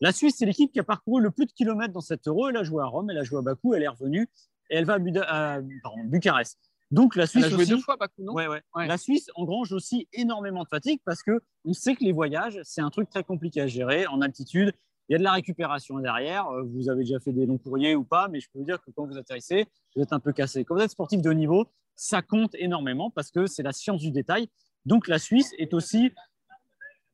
La 0.00 0.12
Suisse, 0.12 0.36
c'est 0.38 0.46
l'équipe 0.46 0.72
qui 0.72 0.80
a 0.80 0.84
parcouru 0.84 1.22
le 1.22 1.30
plus 1.30 1.46
de 1.46 1.52
kilomètres 1.52 1.92
dans 1.92 2.00
cette 2.00 2.26
Euro. 2.28 2.48
Elle 2.48 2.56
a 2.56 2.62
joué 2.62 2.82
à 2.82 2.86
Rome, 2.86 3.10
elle 3.10 3.18
a 3.18 3.24
joué 3.24 3.38
à 3.38 3.42
Bakou, 3.42 3.74
elle 3.74 3.82
est 3.82 3.88
revenue 3.88 4.28
et 4.70 4.76
elle 4.76 4.84
va 4.84 4.98
à, 5.26 5.60
Bucarest. 6.04 6.58
Donc 6.90 7.16
la 7.16 7.26
Suisse 7.26 7.44
a 7.44 7.48
joué 7.48 7.66
deux 7.66 7.78
fois 7.78 7.96
Bakou, 7.96 8.22
non? 8.22 8.32
Ouais, 8.32 8.46
ouais. 8.46 8.62
La 8.74 8.96
Suisse 8.96 9.28
engrange 9.34 9.72
aussi 9.72 10.08
énormément 10.12 10.62
de 10.62 10.68
fatigue 10.68 11.00
parce 11.04 11.22
que 11.22 11.40
on 11.64 11.72
sait 11.72 11.96
que 11.96 12.04
les 12.04 12.12
voyages, 12.12 12.60
c'est 12.62 12.80
un 12.80 12.90
truc 12.90 13.10
très 13.10 13.24
compliqué 13.24 13.60
à 13.60 13.66
gérer 13.66 14.06
en 14.06 14.20
altitude. 14.20 14.72
Il 15.08 15.12
y 15.12 15.14
a 15.16 15.18
de 15.18 15.24
la 15.24 15.32
récupération 15.32 15.98
derrière. 15.98 16.48
Euh, 16.48 16.62
vous 16.62 16.88
avez 16.88 17.04
déjà 17.04 17.18
fait 17.20 17.32
des 17.32 17.46
longs 17.46 17.58
courriers 17.58 17.94
ou 17.94 18.04
pas, 18.04 18.28
mais 18.28 18.40
je 18.40 18.48
peux 18.52 18.58
vous 18.58 18.64
dire 18.64 18.80
que 18.82 18.90
quand 18.90 19.06
vous 19.06 19.16
atterrissez, 19.16 19.66
vous 19.94 20.02
êtes 20.02 20.12
un 20.12 20.20
peu 20.20 20.32
cassé. 20.32 20.64
Quand 20.64 20.74
vous 20.74 20.80
êtes 20.80 20.90
sportif 20.90 21.20
de 21.20 21.30
haut 21.30 21.34
niveau, 21.34 21.66
ça 21.96 22.22
compte 22.22 22.54
énormément 22.54 23.10
parce 23.10 23.30
que 23.30 23.46
c'est 23.46 23.62
la 23.62 23.72
science 23.72 24.00
du 24.00 24.10
détail. 24.10 24.48
Donc 24.84 25.08
la 25.08 25.18
Suisse 25.18 25.52
est 25.58 25.74
aussi 25.74 26.12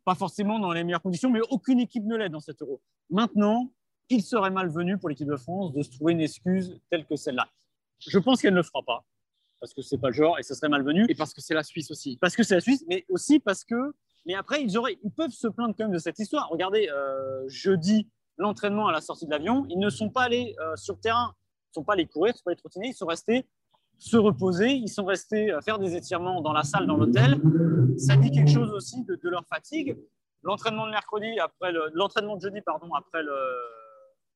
pas 0.05 0.15
forcément 0.15 0.59
dans 0.59 0.73
les 0.73 0.85
meilleures 0.85 1.03
conditions, 1.03 1.31
mais 1.31 1.41
aucune 1.51 1.81
équipe 1.81 2.05
ne 2.05 2.17
l'est 2.17 2.29
dans 2.29 2.41
cette 2.41 2.61
Euro. 2.61 2.81
Maintenant, 3.09 3.71
il 4.09 4.23
serait 4.23 4.51
malvenu 4.51 4.99
pour 4.99 5.09
l'équipe 5.09 5.29
de 5.29 5.37
France 5.37 5.73
de 5.73 5.83
se 5.83 5.91
trouver 5.91 6.13
une 6.13 6.21
excuse 6.21 6.79
telle 6.91 7.07
que 7.07 7.17
celle-là. 7.17 7.49
Je 7.99 8.19
pense 8.19 8.43
qu'elle 8.43 8.53
ne 8.53 8.57
le 8.59 8.63
fera 8.65 8.83
pas 8.83 9.05
parce 9.63 9.75
que 9.75 9.81
c'est 9.81 9.97
pas 9.97 10.09
le 10.09 10.15
genre 10.15 10.41
et 10.41 10.43
ça 10.43 10.57
serait 10.57 10.69
malvenu. 10.69 11.07
Et 11.09 11.15
parce 11.15 11.33
que 11.33 11.41
c'est 11.41 11.55
la 11.55 11.63
Suisse 11.63 11.89
aussi. 11.93 12.19
Parce 12.21 12.35
que 12.35 12.43
c'est 12.43 12.57
la 12.57 12.61
Suisse, 12.61 12.85
mais 12.89 13.07
aussi 13.09 13.39
parce 13.39 13.63
que. 13.63 13.95
Mais 14.27 14.35
après, 14.35 14.61
ils, 14.61 14.77
auraient, 14.77 14.99
ils 15.05 15.13
peuvent 15.13 15.31
se 15.31 15.47
plaindre 15.47 15.75
quand 15.79 15.85
même 15.85 15.93
de 15.93 15.99
cette 15.99 16.19
histoire. 16.19 16.49
Regardez, 16.49 16.89
euh, 16.89 17.45
jeudi, 17.49 18.09
l'entraînement 18.39 18.89
à 18.89 18.93
la 18.93 19.01
sortie 19.01 19.25
de 19.25 19.31
l'avion, 19.31 19.65
ils 19.71 19.79
ne 19.79 19.89
sont 19.89 20.11
pas 20.11 20.23
allés 20.23 20.55
euh, 20.61 20.75
sur 20.77 20.99
terrain, 20.99 21.35
ils 21.35 21.71
ne 21.71 21.75
sont 21.75 21.85
pas 21.85 21.93
allés 21.93 22.07
courir, 22.07 22.33
ils 22.33 22.35
ne 22.35 22.39
sont 22.39 22.45
pas 22.45 22.51
allés 22.51 22.59
trottiner, 22.59 22.89
ils 22.89 22.95
sont 22.95 23.07
restés 23.07 23.47
se 23.99 24.17
reposer, 24.17 24.73
ils 24.73 24.89
sont 24.89 25.05
restés 25.05 25.57
faire 25.65 25.79
des 25.79 25.95
étirements 25.95 26.41
dans 26.41 26.53
la 26.53 26.65
salle, 26.65 26.89
dans 26.89 26.97
l'hôtel. 26.97 27.41
Ça 27.97 28.17
dit 28.17 28.33
quelque 28.33 28.51
chose 28.51 28.73
aussi 28.73 29.05
de, 29.05 29.17
leur 29.29 29.47
fatigue. 29.47 29.97
L'entraînement 30.43 30.87
de 30.87 30.91
mercredi, 30.91 31.39
après 31.39 31.73
l'entraînement 31.93 32.35
de 32.35 32.41
jeudi, 32.41 32.61
pardon, 32.63 32.93
après 32.95 33.23
le, 33.23 33.37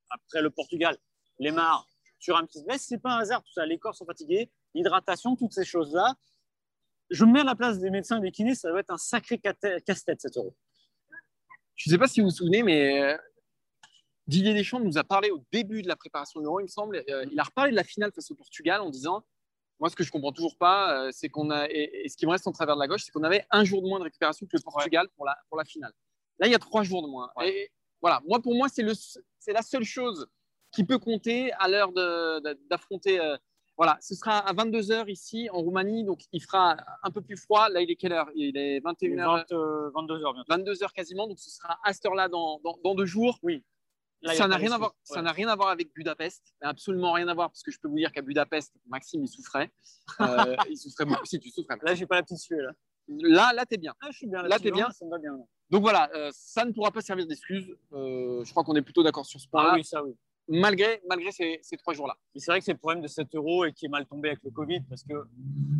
après 0.09 0.41
le 0.41 0.51
Portugal, 0.51 0.97
les 1.41 1.51
marres 1.51 1.89
sur 2.19 2.37
un 2.37 2.45
petit 2.45 2.59
ce 2.59 2.79
c'est 2.79 2.99
pas 2.99 3.15
un 3.15 3.19
hasard 3.19 3.43
tout 3.43 3.53
ça. 3.53 3.67
Les 3.67 3.79
corps 3.79 3.95
sont 3.95 4.07
fatigués, 4.07 4.51
l'hydratation, 4.77 5.37
toutes 5.37 5.53
ces 5.53 5.65
choses-là. 5.65 6.15
Je 7.11 7.25
me 7.25 7.33
mets 7.33 7.41
à 7.41 7.45
la 7.45 7.55
place 7.55 7.79
des 7.79 7.91
médecins 7.91 8.19
et 8.19 8.21
des 8.21 8.33
kinés, 8.33 8.55
ça 8.55 8.69
doit 8.69 8.81
être 8.81 8.91
un 8.91 8.99
sacré 8.99 9.39
casse-tête 9.39 10.21
cet 10.21 10.37
euro. 10.37 10.55
Je 11.77 11.91
ne 11.91 11.95
sais 11.95 11.99
pas 11.99 12.09
si 12.09 12.21
vous 12.21 12.29
vous 12.29 12.35
souvenez, 12.35 12.63
mais 12.63 13.03
euh, 13.03 13.17
Didier 14.27 14.55
Deschamps 14.55 14.81
nous 14.81 14.99
a 14.99 15.05
parlé 15.05 15.31
au 15.31 15.43
début 15.53 15.83
de 15.83 15.89
la 15.89 15.97
préparation 15.97 16.41
de 16.41 16.45
l'euro, 16.45 16.61
il 16.61 16.65
me 16.65 16.69
semble. 16.69 17.05
Euh, 17.09 17.27
il 17.31 17.39
a 17.39 17.45
reparlé 17.45 17.71
de 17.71 17.77
la 17.77 17.85
finale 17.85 18.13
face 18.13 18.31
au 18.31 18.35
Portugal 18.35 18.81
en 18.81 18.91
disant 18.91 19.25
Moi, 19.79 19.91
ce 19.91 19.97
que 19.97 20.03
je 20.03 20.11
comprends 20.11 20.33
toujours 20.33 20.57
pas, 20.57 21.07
euh, 21.07 21.11
c'est 21.13 21.29
qu'on 21.29 21.51
a, 21.51 21.67
et, 21.69 22.09
ce 22.09 22.17
qui 22.17 22.27
me 22.27 22.31
reste 22.33 22.47
en 22.47 22.53
travers 22.53 22.77
de 22.77 22.81
la 22.81 22.89
gauche, 22.89 23.03
c'est 23.05 23.13
qu'on 23.13 23.23
avait 23.23 23.47
un 23.51 23.65
jour 23.65 23.83
de 23.83 23.89
moins 23.89 23.99
de 23.99 24.05
récupération 24.05 24.47
que 24.47 24.57
le 24.57 24.63
Portugal 24.63 25.07
pour, 25.17 25.27
la, 25.27 25.37
pour 25.49 25.59
la 25.59 25.65
finale. 25.65 25.93
Là, 26.39 26.49
il 26.49 26.53
y 26.53 26.57
a 26.57 26.59
trois 26.59 26.83
jours 26.83 27.03
de 27.03 27.09
moins. 27.09 27.31
Et 27.45 27.71
voilà, 28.01 28.21
moi, 28.27 28.41
pour 28.41 28.55
moi, 28.55 28.69
c'est 28.69 29.53
la 29.53 29.63
seule 29.63 29.85
chose 29.85 30.27
qui 30.73 30.85
peut 30.85 30.99
compter 30.99 31.53
à 31.53 31.69
l'heure 31.69 31.93
d'affronter 32.69 33.19
voilà, 33.77 33.99
ce 34.01 34.15
sera 34.15 34.39
à 34.39 34.55
22h 34.55 35.11
ici 35.11 35.51
en 35.51 35.59
Roumanie, 35.59 36.05
donc 36.05 36.21
il 36.33 36.43
fera 36.43 36.77
un 37.03 37.11
peu 37.11 37.21
plus 37.21 37.37
froid. 37.37 37.69
Là, 37.69 37.83
il 37.83 37.91
est 37.91 37.97
quelle 37.97 38.13
heure? 38.13 38.31
Il 38.35 38.57
est 38.57 38.81
21h. 38.81 39.47
22h 39.49 40.47
22h 40.49 40.93
quasiment, 40.93 41.27
donc 41.27 41.39
ce 41.39 41.51
sera 41.51 41.79
à 41.85 41.93
cette 41.93 42.07
heure-là 42.07 42.29
dans, 42.29 42.61
dans, 42.83 42.95
deux 42.95 43.05
jours. 43.05 43.39
Oui. 43.43 43.63
ça 44.25 44.49
n'a 44.49 44.57
rien, 44.57 44.73
à 44.73 44.79
voir, 44.79 44.95
ça 45.03 45.21
n'a 45.21 45.33
rien 45.33 45.49
à 45.49 45.57
voir 45.57 45.69
avec 45.69 45.93
Budapest, 45.95 46.55
absolument 46.63 47.13
rien 47.13 47.29
à 47.29 47.35
voir, 47.35 47.51
parce 47.51 47.63
que 47.63 47.71
je 47.71 47.79
peux 47.79 47.89
vous 47.89 47.97
dire 47.97 48.13
qu'à 48.13 48.23
Budapest, 48.23 48.73
Maxime, 48.87 49.23
il 49.23 49.29
souffrait. 49.29 49.71
Euh, 50.21 50.57
il 50.71 50.79
souffrait 50.79 51.05
beaucoup. 51.05 51.27
Si, 51.27 51.41
tu 51.41 51.51
souffrais. 51.51 51.77
Là, 51.83 51.95
j'ai 51.95 52.07
pas 52.07 52.15
la 52.15 52.23
petite 52.23 52.39
sueur. 52.39 52.61
Là, 52.63 52.73
là, 53.09 53.53
là 53.53 53.67
tu 53.67 53.75
es 53.75 53.79
bien. 53.79 53.93
Ah, 54.01 54.07
je 54.11 54.19
suis 54.19 54.27
bien. 54.27 54.43
Là, 54.43 54.59
tu 54.59 54.69
es 54.69 54.71
bien. 54.71 54.89
Ça 54.91 55.05
me 55.05 55.11
va 55.11 55.19
bien. 55.19 55.37
Donc 55.69 55.83
voilà, 55.83 56.09
euh, 56.15 56.31
ça 56.33 56.65
ne 56.65 56.73
pourra 56.73 56.93
pas 56.93 57.01
servir 57.01 57.27
d'excuse. 57.27 57.77
Euh, 57.93 58.45
je 58.45 58.51
crois 58.53 58.63
qu'on 58.63 58.77
est 58.77 58.83
plutôt 58.83 59.03
d'accord 59.03 59.27
sur 59.27 59.41
ce 59.41 59.49
point-là, 59.49 59.71
Ah 59.73 59.75
oui, 59.75 59.85
ça 59.85 60.03
oui. 60.03 60.15
Malgré, 60.49 61.01
malgré 61.09 61.33
ces, 61.33 61.59
ces 61.63 61.77
trois 61.77 61.95
jours-là. 61.95 62.15
Mais 62.35 62.41
c'est 62.41 62.51
vrai 62.51 62.59
que 62.61 62.65
c'est 62.65 62.73
le 62.73 62.79
problème 62.79 63.03
de 63.03 63.09
7 63.09 63.35
euros 63.35 63.65
et 63.65 63.73
qui 63.73 63.87
est 63.87 63.89
mal 63.89 64.07
tombé 64.07 64.29
avec 64.31 64.43
le 64.45 64.51
Covid 64.51 64.81
parce 64.89 65.03
que 65.03 65.15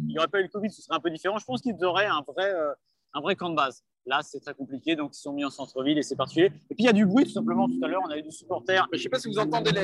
il 0.09 0.13
n'y 0.13 0.19
aurait 0.19 0.29
pas 0.29 0.41
eu 0.41 0.45
le 0.45 0.49
Covid, 0.49 0.71
ce 0.71 0.83
serait 0.83 0.97
un 0.97 1.01
peu 1.01 1.11
différent. 1.11 1.39
Je 1.39 1.45
pense 1.45 1.61
qu'ils 1.61 1.83
auraient 1.85 2.07
un 2.07 2.23
vrai, 2.27 2.53
euh, 2.53 2.73
un 3.15 3.21
vrai 3.21 3.37
camp 3.37 3.51
de 3.51 3.55
base. 3.57 3.85
Là, 4.07 4.21
c'est 4.23 4.39
très 4.41 4.55
compliqué, 4.55 4.95
donc 4.95 5.17
ils 5.17 5.21
sont 5.21 5.33
mis 5.33 5.45
en 5.45 5.51
centre-ville 5.51 5.99
et 5.99 6.03
c'est 6.03 6.15
particulier. 6.17 6.47
Et 6.71 6.75
puis 6.75 6.85
il 6.85 6.87
y 6.87 6.89
a 6.89 6.93
du 6.93 7.07
bruit 7.07 7.25
tout 7.25 7.33
simplement. 7.33 7.67
Tout 7.69 7.81
à 7.83 7.89
l'heure, 7.89 8.03
on 8.07 8.11
a 8.11 8.17
eu 8.19 8.23
du 8.23 8.31
supporter. 8.31 8.87
Je 8.93 8.99
ne 8.99 9.03
sais 9.03 9.09
pas 9.09 9.19
si 9.19 9.29
vous 9.29 9.39
entendez 9.39 9.73
les- 9.73 9.83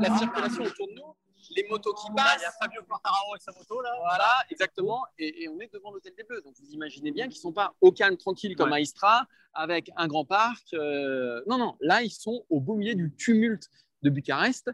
la 0.00 0.18
circulation 0.18 0.64
autour 0.64 0.88
de 0.88 0.94
nous, 0.94 1.14
les 1.54 1.64
motos 1.68 1.94
qui 1.94 2.08
Là, 2.08 2.14
passent. 2.16 2.36
il 2.40 2.42
y 2.42 2.46
a 2.46 2.50
Fabio 2.60 2.82
Quartararo 2.82 3.32
avec 3.32 3.42
sa 3.42 3.52
moto 3.52 3.80
là. 3.80 3.90
Voilà, 4.00 4.26
exactement. 4.50 5.04
Et, 5.18 5.44
et 5.44 5.48
on 5.48 5.60
est 5.60 5.72
devant 5.72 5.92
l'hôtel 5.92 6.12
des 6.16 6.24
Bleus. 6.24 6.42
Donc 6.42 6.54
vous 6.58 6.70
imaginez 6.72 7.12
bien 7.12 7.26
qu'ils 7.26 7.36
ne 7.38 7.42
sont 7.42 7.52
pas 7.52 7.74
au 7.80 7.92
calme, 7.92 8.16
tranquille 8.16 8.56
comme 8.56 8.70
Ouais. 8.70 8.78
à 8.78 8.80
Istra, 8.80 9.26
avec 9.52 9.90
un 9.96 10.08
grand 10.08 10.24
parc. 10.24 10.74
Euh, 10.74 11.42
non, 11.46 11.56
non, 11.58 11.76
là, 11.80 12.02
ils 12.02 12.10
sont 12.10 12.44
au 12.50 12.58
beau 12.60 12.74
milieu 12.74 12.94
du 12.96 13.14
tumulte 13.14 13.68
de 14.04 14.10
Bucarest. 14.10 14.70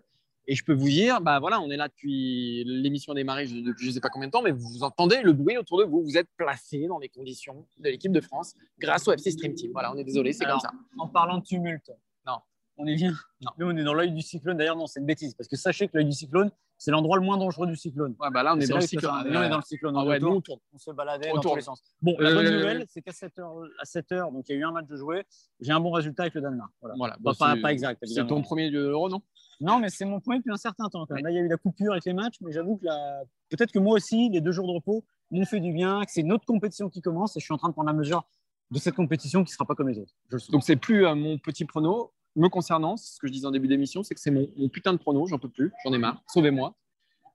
Et 0.47 0.55
je 0.57 0.65
peux 0.65 0.73
vous 0.73 0.89
dire, 0.89 1.21
bah 1.21 1.39
voilà, 1.39 1.61
on 1.61 1.71
est 1.71 1.77
là 1.77 1.87
depuis 1.89 2.65
l'émission 2.65 3.13
a 3.13 3.15
démarré 3.17 3.47
je- 3.47 3.57
depuis 3.61 3.85
je 3.85 3.91
ne 3.91 3.95
sais 3.95 4.01
pas 4.01 4.09
combien 4.09 4.27
de 4.27 4.33
temps, 4.33 4.43
mais 4.43 4.51
vous 4.51 4.83
entendez 4.83 5.21
le 5.23 5.33
bruit 5.33 5.57
autour 5.57 5.79
de 5.79 5.85
vous. 5.85 6.03
Vous 6.03 6.17
êtes 6.17 6.29
placé 6.37 6.87
dans 6.89 6.99
les 6.99 7.09
conditions 7.09 7.67
de 7.79 7.89
l'équipe 7.89 8.11
de 8.11 8.21
France 8.21 8.55
grâce 8.79 9.07
au 9.07 9.13
FC 9.13 9.31
Stream 9.31 9.55
Team. 9.55 9.71
Voilà, 9.73 9.93
on 9.93 9.97
est 9.97 10.05
désolé, 10.05 10.33
c'est 10.33 10.45
comme 10.47 10.59
ça. 10.61 10.73
En 10.99 11.07
parlant 11.09 11.39
de 11.39 11.45
tumulte. 11.45 11.93
Non. 12.27 12.39
On 12.79 12.87
est 12.87 12.97
bien. 12.97 13.13
Non. 13.43 13.51
Nous, 13.59 13.67
on 13.67 13.77
est 13.77 13.85
dans 13.85 13.95
l'œil 13.95 14.11
du 14.13 14.23
cyclone. 14.23 14.57
D'ailleurs, 14.57 14.77
non, 14.77 14.87
c'est 14.87 14.99
une 15.01 15.07
bêtise 15.07 15.35
parce 15.35 15.47
que 15.49 15.57
sachez 15.57 15.87
que 15.87 15.97
l'œil 15.99 16.07
du 16.07 16.13
cyclone, 16.13 16.51
c'est 16.83 16.91
l'endroit 16.91 17.19
le 17.19 17.23
moins 17.23 17.37
dangereux 17.37 17.67
du 17.67 17.77
cyclone. 17.77 18.17
Ouais, 18.19 18.31
bah 18.33 18.43
là, 18.43 18.55
on 18.55 18.59
est 18.59 18.67
dans 18.67 18.79
le 18.79 18.83
on 18.83 19.43
est 19.43 19.49
dans 19.51 19.61
cyclone. 19.61 19.95
Ah 19.97 20.01
on 20.01 20.05
est 20.07 20.09
ouais, 20.09 20.17
autour. 20.17 20.31
nous, 20.31 20.37
on 20.37 20.41
tourne. 20.41 20.61
on 20.73 20.79
se 20.79 20.91
baladait 20.93 21.29
On 21.31 21.35
dans 21.35 21.41
tous 21.43 21.57
les 21.57 21.61
sens. 21.61 21.83
Bon, 22.01 22.17
la 22.19 22.31
Euh, 22.31 22.35
bonne 22.35 22.47
euh, 22.47 22.57
nouvelle, 22.59 22.85
c'est 22.89 23.03
qu'à 23.03 23.13
7 23.13 23.39
heures, 23.39 23.53
à 23.79 23.85
7 23.85 24.13
heures, 24.13 24.33
donc 24.33 24.49
il 24.49 24.53
y 24.53 24.55
a 24.57 24.59
eu 24.61 24.65
un 24.65 24.73
match 24.73 24.87
de 24.87 24.97
jouer. 24.97 25.25
J'ai 25.61 25.73
un 25.73 25.81
bon 25.81 25.91
résultat 25.91 26.23
avec 26.23 26.35
le 26.35 26.41
Danemark. 26.41 26.71
Voilà. 26.81 26.95
Voilà, 26.97 27.15
Bah, 27.21 27.33
bah, 27.33 27.33
pas, 27.39 27.55
c'est- 27.55 27.61
pas 27.61 27.73
exact. 27.73 28.03
C'est 28.07 28.27
ton 28.27 28.41
premier 28.41 28.71
de 28.71 28.81
l'euro, 28.81 29.11
non? 29.11 29.21
Non, 29.61 29.79
mais 29.79 29.91
c'est 29.91 30.07
mon 30.07 30.21
point 30.21 30.39
depuis 30.39 30.53
un 30.53 30.57
certain 30.57 30.89
temps. 30.89 31.05
Quand 31.05 31.15
même. 31.17 31.23
Ouais. 31.25 31.31
Là, 31.31 31.31
il 31.33 31.37
y 31.37 31.39
a 31.39 31.43
eu 31.43 31.49
la 31.49 31.59
coupure 31.59 31.93
avec 31.93 32.07
les 32.07 32.15
matchs, 32.15 32.37
mais 32.41 32.51
j'avoue 32.51 32.79
que 32.79 32.87
la... 32.87 33.25
peut-être 33.51 33.73
que 33.73 33.79
moi 33.79 33.95
aussi, 33.97 34.31
les 34.31 34.41
deux 34.41 34.53
jours 34.53 34.67
de 34.67 34.73
repos 34.73 35.05
m'ont 35.31 35.45
fait 35.45 35.61
du 35.61 35.75
bien, 35.75 36.03
que 36.07 36.11
c'est 36.11 36.23
une 36.23 36.33
autre 36.33 36.47
compétition 36.47 36.89
qui 36.89 37.03
commence 37.03 37.37
et 37.37 37.41
je 37.41 37.45
suis 37.45 37.53
en 37.53 37.59
train 37.59 37.69
de 37.69 37.75
prendre 37.75 37.89
la 37.89 37.93
mesure 37.93 38.25
de 38.71 38.79
cette 38.79 38.95
compétition 38.95 39.45
qui 39.45 39.51
ne 39.51 39.55
sera 39.55 39.67
pas 39.67 39.75
comme 39.75 39.89
les 39.91 39.99
autres. 39.99 40.15
Je 40.31 40.37
le. 40.37 40.53
Donc 40.53 40.63
c'est 40.65 40.77
plus 40.77 41.05
euh, 41.07 41.15
mon 41.15 41.37
petit 41.37 41.67
prono. 41.67 42.13
Me 42.37 42.49
concernant, 42.49 42.97
ce 42.97 43.19
que 43.19 43.27
je 43.27 43.33
disais 43.33 43.47
en 43.47 43.51
début 43.51 43.69
d'émission, 43.69 44.03
c'est 44.03 44.15
que 44.15 44.21
c'est 44.21 44.31
mon, 44.31 44.49
mon 44.57 44.69
putain 44.69 44.93
de 44.93 44.99
prono. 44.99 45.27
J'en 45.27 45.39
peux 45.39 45.49
plus, 45.49 45.73
j'en 45.85 45.93
ai 45.93 45.99
marre. 45.99 46.23
Sauvez-moi. 46.29 46.75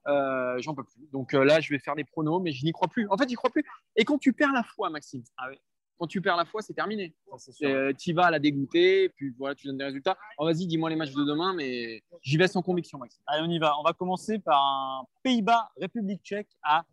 Euh, 0.08 0.58
j'en 0.60 0.76
peux 0.76 0.84
plus. 0.84 1.08
Donc 1.12 1.34
euh, 1.34 1.44
là, 1.44 1.60
je 1.60 1.70
vais 1.74 1.80
faire 1.80 1.96
des 1.96 2.04
pronos, 2.04 2.42
mais 2.42 2.52
je 2.52 2.64
n'y 2.64 2.72
crois 2.72 2.88
plus. 2.88 3.08
En 3.10 3.18
fait, 3.18 3.28
j'y 3.28 3.36
crois 3.36 3.50
plus. 3.50 3.66
Et 3.96 4.06
quand 4.06 4.18
tu 4.18 4.34
perds 4.34 4.54
la 4.54 4.64
foi, 4.64 4.90
Maxime, 4.90 5.24
Ah 5.38 5.50
quand 5.98 6.08
tu 6.08 6.22
perds 6.22 6.36
la 6.36 6.46
foi, 6.46 6.62
c'est 6.62 6.74
terminé. 6.74 7.16
Sûr. 7.38 7.70
Euh, 7.70 7.94
tu 7.98 8.12
vas 8.14 8.26
à 8.26 8.32
la 8.32 8.40
dégoûter, 8.40 9.10
puis 9.10 9.34
voilà, 9.38 9.56
tu 9.56 9.66
donnes 9.68 9.78
des 9.78 9.86
résultats. 9.86 10.18
Oh, 10.38 10.44
vas-y, 10.46 10.68
dis-moi 10.68 10.90
les 10.90 10.98
matchs 10.98 11.14
de 11.14 11.24
demain, 11.24 11.54
mais 11.54 12.04
j'y 12.22 12.36
vais 12.38 12.50
sans 12.50 12.62
conviction, 12.62 13.00
Maxime. 13.00 13.24
Allez, 13.28 13.48
on 13.48 13.50
y 13.50 13.60
va. 13.60 13.80
On 13.80 13.84
va 13.84 13.94
commencer 13.94 14.40
par 14.40 14.62
un 14.62 15.06
Pays-Bas, 15.24 15.70
République 15.78 16.22
tchèque 16.22 16.50
à 16.64 16.84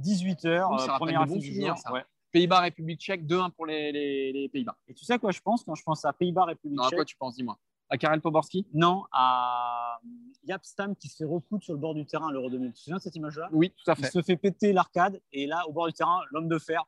18h. 0.00 0.72
Ouh, 0.72 0.78
ça 0.78 0.92
rappelle 0.92 0.96
première 0.96 1.20
affiche 1.20 1.50
du 1.50 1.60
jour. 1.60 1.76
ça. 1.76 1.92
Ouais. 1.92 2.04
Pays-Bas, 2.36 2.60
République 2.60 3.00
tchèque, 3.00 3.24
2-1 3.26 3.48
pour 3.50 3.64
les, 3.64 3.90
les- 3.92 4.30
les 4.30 4.48
Pays-Bas. 4.50 4.76
Et 4.88 4.92
tu 4.92 5.06
sais 5.06 5.14
à 5.14 5.18
quoi 5.18 5.30
je 5.30 5.40
pense 5.40 5.64
quand 5.64 5.74
je 5.74 5.82
pense 5.82 6.04
à 6.04 6.12
Pays-Bas, 6.12 6.44
République 6.44 6.76
Non, 6.76 6.82
à 6.84 6.88
tchèque 6.90 6.96
quoi 6.98 7.04
tu 7.06 7.16
penses, 7.16 7.34
dis-moi? 7.34 7.56
À 7.88 7.96
Karel 7.96 8.20
Poborski? 8.20 8.66
Non, 8.74 9.04
à 9.10 9.98
Yap 10.44 10.62
Stam 10.62 10.94
qui 10.96 11.08
se 11.08 11.16
fait 11.16 11.24
recoudre 11.24 11.64
sur 11.64 11.72
le 11.72 11.78
bord 11.78 11.94
du 11.94 12.04
terrain 12.04 12.28
à 12.28 12.32
l'Euro 12.32 12.50
2000. 12.50 12.72
Tu 12.72 12.74
te 12.74 12.78
souviens 12.80 12.96
de 12.98 13.00
cette 13.02 13.16
image-là? 13.16 13.48
Oui, 13.52 13.70
tout 13.70 13.90
à 13.90 13.94
Il 13.96 14.04
fait. 14.04 14.10
se 14.10 14.20
fait 14.20 14.36
péter 14.36 14.74
l'arcade 14.74 15.18
et 15.32 15.46
là, 15.46 15.62
au 15.66 15.72
bord 15.72 15.86
du 15.86 15.94
terrain, 15.94 16.20
l'homme 16.30 16.48
de 16.48 16.58
fer. 16.58 16.84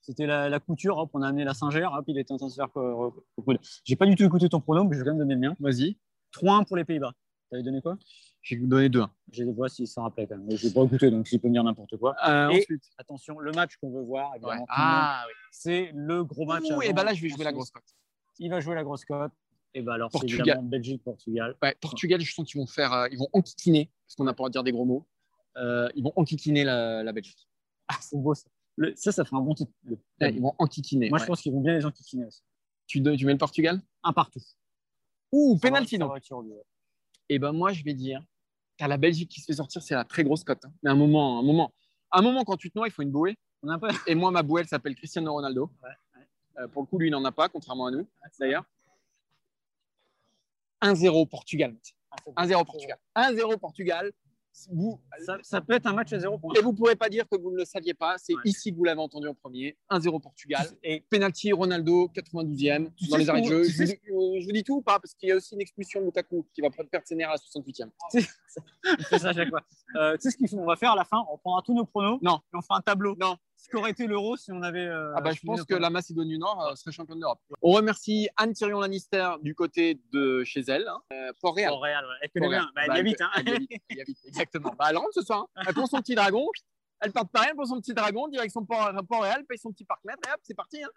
C'était 0.00 0.26
la, 0.26 0.48
la 0.48 0.58
couture, 0.58 0.98
hop, 0.98 1.10
on 1.14 1.22
a 1.22 1.28
amené 1.28 1.44
la 1.44 1.54
singère, 1.54 1.92
hop, 1.92 2.04
il 2.08 2.18
était 2.18 2.32
en 2.32 2.36
train 2.36 2.46
de 2.48 2.50
se 2.50 2.56
faire 2.56 2.68
euh, 2.76 3.10
recoudre. 3.36 3.60
J'ai 3.84 3.94
pas 3.96 4.06
du 4.06 4.16
tout 4.16 4.24
écouté 4.24 4.48
ton 4.48 4.60
pronom, 4.60 4.84
mais 4.86 4.96
je 4.96 5.00
vais 5.00 5.04
quand 5.04 5.12
même 5.12 5.18
donner 5.20 5.34
le 5.34 5.40
mien. 5.40 5.56
Vas-y. 5.60 5.96
3-1 6.32 6.64
pour 6.66 6.76
les 6.76 6.84
Pays-Bas. 6.84 7.12
T'avais 7.50 7.62
donné 7.62 7.80
quoi? 7.80 7.96
Je 8.44 8.54
vais 8.54 8.60
vous 8.60 8.66
donner 8.66 8.88
2-1. 8.90 9.08
Je 9.32 9.42
vois 9.44 9.68
s'il 9.70 9.88
s'en 9.88 10.02
rappelait 10.02 10.26
quand 10.26 10.36
même. 10.36 10.46
Mais 10.46 10.56
je 10.56 10.68
vais 10.68 10.74
pas 10.74 10.84
écouter, 10.84 11.10
donc 11.10 11.26
s'il 11.26 11.40
peut 11.40 11.48
me 11.48 11.54
dire 11.54 11.64
n'importe 11.64 11.96
quoi. 11.96 12.14
Euh, 12.28 12.50
Et- 12.50 12.58
ensuite. 12.60 12.84
Attention, 12.98 13.38
le 13.38 13.52
match 13.52 13.76
qu'on 13.78 13.90
veut 13.90 14.02
voir, 14.02 14.32
évidemment, 14.34 14.60
Ouais. 14.60 14.66
Ah, 14.68 15.24
oui. 15.26 15.32
c'est 15.50 15.90
le 15.94 16.22
gros 16.24 16.44
match. 16.44 16.62
Ouh, 16.70 16.82
et 16.82 16.92
ben 16.92 17.04
là, 17.04 17.14
je 17.14 17.22
vais 17.22 17.30
jouer 17.30 17.42
la 17.44 17.52
grosse 17.52 17.70
cote. 17.70 17.82
Il 18.38 18.50
va 18.50 18.60
jouer 18.60 18.74
la 18.74 18.84
grosse 18.84 19.04
cote. 19.06 19.32
Et 19.72 19.80
ben 19.80 19.92
alors, 19.92 20.10
c'est 20.12 20.18
Portugal. 20.18 20.46
évidemment 20.46 20.68
Belgique-Portugal. 20.68 21.56
Ouais, 21.62 21.74
Portugal, 21.80 22.20
je 22.20 22.32
sens 22.34 22.46
qu'ils 22.46 22.60
vont 22.60 22.66
faire, 22.66 22.92
euh, 22.92 23.08
ils 23.10 23.18
vont 23.18 23.28
enquiquiner, 23.32 23.90
parce 24.06 24.14
qu'on 24.14 24.24
n'a 24.24 24.32
pas 24.34 24.44
le 24.44 24.50
droit 24.50 24.50
de 24.50 24.52
dire 24.52 24.62
des 24.62 24.72
gros 24.72 24.84
mots. 24.84 25.06
Euh, 25.56 25.88
ils 25.96 26.04
vont 26.04 26.12
enquiquiner 26.16 26.64
la, 26.64 27.02
la 27.02 27.12
Belgique. 27.12 27.48
Ah, 27.88 27.96
c'est 28.00 28.16
beau 28.18 28.34
ça. 28.34 28.48
Le- 28.76 28.92
ça, 28.94 29.10
ça 29.10 29.24
fait 29.24 29.34
un 29.36 29.40
bon 29.40 29.54
titre. 29.54 29.72
Le- 29.84 29.96
Ouais, 30.20 30.32
ils 30.34 30.40
vont 30.42 30.52
enquiquiner. 30.58 31.08
Moi, 31.08 31.18
ouais. 31.18 31.22
je 31.24 31.26
pense 31.28 31.40
qu'ils 31.40 31.52
vont 31.52 31.60
bien 31.60 31.74
les 31.74 31.86
enquiquiner 31.86 32.26
aussi. 32.26 32.42
tu, 32.86 33.00
donnes- 33.00 33.16
tu 33.16 33.24
mets 33.24 33.32
le 33.32 33.38
Portugal? 33.38 33.80
Un 34.02 34.12
partout. 34.12 34.40
Ouh, 35.32 35.58
ça 35.62 35.70
donc. 35.98 36.10
Et 37.30 37.38
ben 37.38 37.52
moi, 37.52 37.72
je 37.72 37.82
vais 37.82 37.94
dire, 37.94 38.22
t'as 38.76 38.88
la 38.88 38.96
Belgique 38.96 39.30
qui 39.30 39.40
se 39.40 39.46
fait 39.46 39.54
sortir, 39.54 39.82
c'est 39.82 39.94
la 39.94 40.04
très 40.04 40.24
grosse 40.24 40.44
cote. 40.44 40.64
hein. 40.64 40.72
Mais 40.82 40.90
un 40.90 40.94
moment, 40.96 41.38
un 41.38 41.42
moment, 41.42 41.72
un 42.12 42.22
moment 42.22 42.44
quand 42.44 42.56
tu 42.56 42.70
te 42.70 42.78
noies, 42.78 42.88
il 42.88 42.90
faut 42.90 43.02
une 43.02 43.10
bouée. 43.10 43.36
On 43.62 43.68
a 43.68 43.78
pas. 43.78 43.88
Et 44.06 44.14
moi, 44.14 44.30
ma 44.30 44.42
bouée, 44.42 44.62
elle 44.62 44.68
s'appelle 44.68 44.94
Cristiano 44.94 45.32
Ronaldo. 45.32 45.70
Ouais, 45.82 45.90
Euh, 46.58 46.68
pour 46.68 46.82
le 46.82 46.86
coup, 46.86 46.98
lui, 46.98 47.08
il 47.08 47.10
n'en 47.10 47.24
a 47.24 47.32
pas, 47.32 47.48
contrairement 47.48 47.86
à 47.86 47.90
nous, 47.90 48.06
d'ailleurs. 48.38 48.64
1-0 50.82 51.26
Portugal. 51.28 51.74
1-0 52.36 52.64
Portugal. 52.64 52.98
1-0 53.16 53.58
Portugal. 53.58 54.12
Vous, 54.70 55.00
Ça, 55.26 55.36
ça 55.42 55.60
peut 55.60 55.72
être 55.74 55.86
un 55.86 55.92
match 55.92 56.12
à 56.12 56.18
zéro 56.20 56.38
points. 56.38 56.54
et 56.56 56.62
vous 56.62 56.70
ne 56.72 56.76
pourrez 56.76 56.94
pas 56.96 57.08
dire 57.08 57.28
que 57.28 57.36
vous 57.36 57.50
ne 57.50 57.56
le 57.56 57.64
saviez 57.64 57.92
pas. 57.94 58.16
C'est 58.18 58.34
Ouais. 58.34 58.40
ici 58.44 58.70
que 58.72 58.76
vous 58.76 58.84
l'avez 58.84 59.00
entendu 59.00 59.26
en 59.26 59.34
premier. 59.34 59.76
1-0 59.90 60.20
Portugal. 60.20 60.64
Et 60.84 61.00
Penalty 61.10 61.52
Ronaldo, 61.52 62.08
92e, 62.14 62.90
Tu 62.96 63.08
dans 63.08 63.16
les 63.16 63.28
arrêts 63.28 63.40
de 63.40 63.46
qu'on- 63.46 63.50
jeu. 63.50 63.64
Je 63.64 63.70
vous, 63.72 63.76
sais 63.76 63.84
dis, 63.86 64.10
euh, 64.12 64.40
je 64.40 64.46
vous 64.46 64.52
dis 64.52 64.62
tout 64.62 64.76
ou 64.76 64.82
pas 64.82 64.98
Parce 65.00 65.12
qu'il 65.14 65.28
y 65.28 65.32
a 65.32 65.36
aussi 65.36 65.54
une 65.54 65.60
expulsion 65.60 66.00
de 66.00 66.06
Lukaku 66.06 66.46
qui 66.54 66.60
va 66.60 66.70
perdre 66.70 67.06
ses 67.06 67.16
nerfs 67.16 67.30
à 67.30 67.32
la 67.32 67.38
68e. 67.38 67.90
il 68.14 69.04
fait 69.06 69.18
ça 69.18 69.30
à 69.30 69.32
chaque 69.32 69.48
fois. 69.50 69.62
Euh, 69.96 70.14
tu 70.14 70.20
sais 70.22 70.30
ce 70.30 70.36
qu'il 70.36 70.48
faut 70.48 70.58
On 70.58 70.66
va 70.66 70.76
faire 70.76 70.92
à 70.92 70.96
la 70.96 71.04
fin. 71.04 71.24
On 71.30 71.36
prendra 71.38 71.60
tous 71.62 71.74
nos 71.74 71.84
pronos. 71.84 72.18
Non. 72.22 72.36
Et 72.52 72.56
on 72.56 72.62
fera 72.62 72.78
un 72.78 72.82
tableau. 72.82 73.16
Non. 73.20 73.36
Ce 73.64 73.70
qu'aurait 73.70 73.92
été 73.92 74.06
l'euro 74.06 74.36
si 74.36 74.52
on 74.52 74.62
avait. 74.62 74.84
euh, 74.86 75.14
Ah 75.16 75.22
bah, 75.22 75.30
je 75.32 75.40
pense 75.42 75.64
que 75.64 75.74
la 75.74 75.88
Macédoine 75.88 76.28
du 76.28 76.36
Nord 76.36 76.60
euh, 76.70 76.74
serait 76.74 76.92
championne 76.92 77.18
d'Europe. 77.18 77.40
On 77.62 77.70
remercie 77.70 78.28
Anne 78.36 78.52
Tyrion 78.52 78.78
Lannister 78.80 79.30
du 79.40 79.54
côté 79.54 79.98
de 80.12 80.44
chez 80.44 80.60
elle, 80.68 80.86
hein. 80.86 81.00
euh, 81.14 81.32
Port-Réal. 81.40 81.72
Ouais. 81.80 81.90
Elle 82.20 82.30
connaît 82.30 82.44
Port-Réal. 82.46 82.62
bien. 82.62 82.70
Bah, 82.74 82.82
elle 82.84 82.88
Bah, 82.88 82.96
y 82.96 83.00
habite. 83.00 83.20
Hein. 83.22 83.30
Elle 83.38 83.48
y 83.96 84.00
habite, 84.02 84.18
exactement. 84.26 84.74
Bah, 84.78 84.86
elle 84.90 84.98
rentre 84.98 85.14
ce 85.14 85.22
soir. 85.22 85.46
hein. 85.56 85.62
Elle 85.66 85.72
prend 85.74 85.86
son 85.86 85.96
petit 85.98 86.14
dragon. 86.14 86.46
Elle 87.04 87.12
part 87.12 87.24
de 87.24 87.30
Paris, 87.30 87.46
elle 87.50 87.56
prend 87.56 87.66
son 87.66 87.80
petit 87.80 87.94
dragon, 87.94 88.28
direction 88.28 88.64
Port- 88.64 88.92
Port-Réal, 89.08 89.44
paye 89.46 89.58
son 89.58 89.70
petit 89.72 89.84
parc-mètre 89.84 90.18
et 90.26 90.32
hop, 90.32 90.40
c'est 90.42 90.54
parti. 90.54 90.82
hein. 90.82 90.88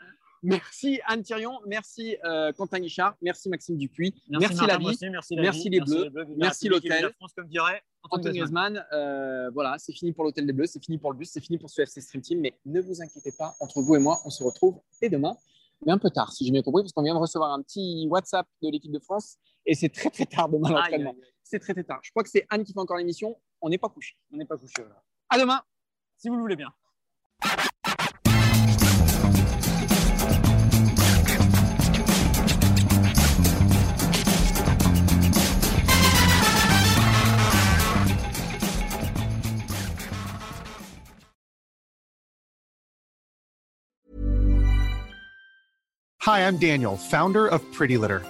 Merci 0.43 0.99
Anne 1.07 1.23
Thirion, 1.23 1.59
merci 1.65 2.15
euh, 2.23 2.51
Quentin 2.53 2.79
Guichard, 2.79 3.15
merci 3.21 3.49
Maxime 3.49 3.75
Dupuis, 3.77 4.13
merci, 4.29 4.55
Martin 4.55 4.67
la 4.67 4.77
vie, 4.77 4.85
merci, 5.11 5.35
la 5.35 5.41
merci 5.41 5.63
vie, 5.63 5.69
les 5.71 5.79
Bleus, 5.81 6.11
merci 6.37 6.69
l'hôtel. 6.69 7.11
comme 7.35 7.47
dirait 7.47 7.81
Antoine 8.03 8.21
Griezmann. 8.33 8.85
Euh, 8.93 9.49
voilà, 9.51 9.77
c'est 9.79 9.91
fini 9.93 10.13
pour 10.13 10.23
l'Hôtel 10.23 10.45
des 10.45 10.53
Bleus, 10.53 10.67
c'est 10.67 10.83
fini 10.83 10.97
pour 10.99 11.11
le 11.11 11.17
bus, 11.17 11.29
c'est 11.31 11.41
fini 11.41 11.57
pour 11.57 11.69
ce 11.69 11.81
FC 11.81 11.99
Stream 12.01 12.21
Team, 12.21 12.39
mais 12.39 12.53
ne 12.65 12.79
vous 12.81 13.01
inquiétez 13.01 13.31
pas, 13.37 13.55
entre 13.59 13.81
vous 13.81 13.95
et 13.95 13.99
moi, 13.99 14.19
on 14.25 14.29
se 14.29 14.43
retrouve 14.43 14.79
dès 15.01 15.09
demain, 15.09 15.35
mais 15.85 15.91
un 15.91 15.97
peu 15.97 16.09
tard, 16.11 16.31
si 16.31 16.45
j'ai 16.45 16.51
bien 16.51 16.61
compris, 16.61 16.83
parce 16.83 16.93
qu'on 16.93 17.03
vient 17.03 17.15
de 17.15 17.19
recevoir 17.19 17.51
un 17.51 17.61
petit 17.63 18.07
WhatsApp 18.09 18.47
de 18.61 18.69
l'équipe 18.69 18.91
de 18.91 18.99
France 18.99 19.37
et 19.65 19.73
c'est 19.75 19.89
très 19.89 20.09
très 20.11 20.25
tard 20.25 20.47
demain 20.49 20.69
l'entraînement. 20.69 21.15
C'est 21.43 21.59
très 21.59 21.73
très 21.73 21.83
tard. 21.83 21.99
Je 22.03 22.11
crois 22.11 22.23
que 22.23 22.29
c'est 22.29 22.45
Anne 22.49 22.63
qui 22.63 22.73
fait 22.73 22.79
encore 22.79 22.97
l'émission, 22.97 23.35
on 23.61 23.69
n'est 23.69 23.77
pas 23.79 23.89
couché. 23.89 24.15
On 24.31 24.37
n'est 24.37 24.45
pas 24.45 24.57
couché. 24.57 24.73
Voilà. 24.77 25.03
À 25.29 25.39
demain. 25.39 25.61
Si 26.17 26.29
vous 26.29 26.35
le 26.35 26.41
voulez 26.41 26.55
bien. 26.55 26.73
Hi, 46.21 46.45
I'm 46.45 46.57
Daniel, 46.57 46.97
founder 46.97 47.47
of 47.47 47.61
Pretty 47.71 47.97
Litter. 47.97 48.21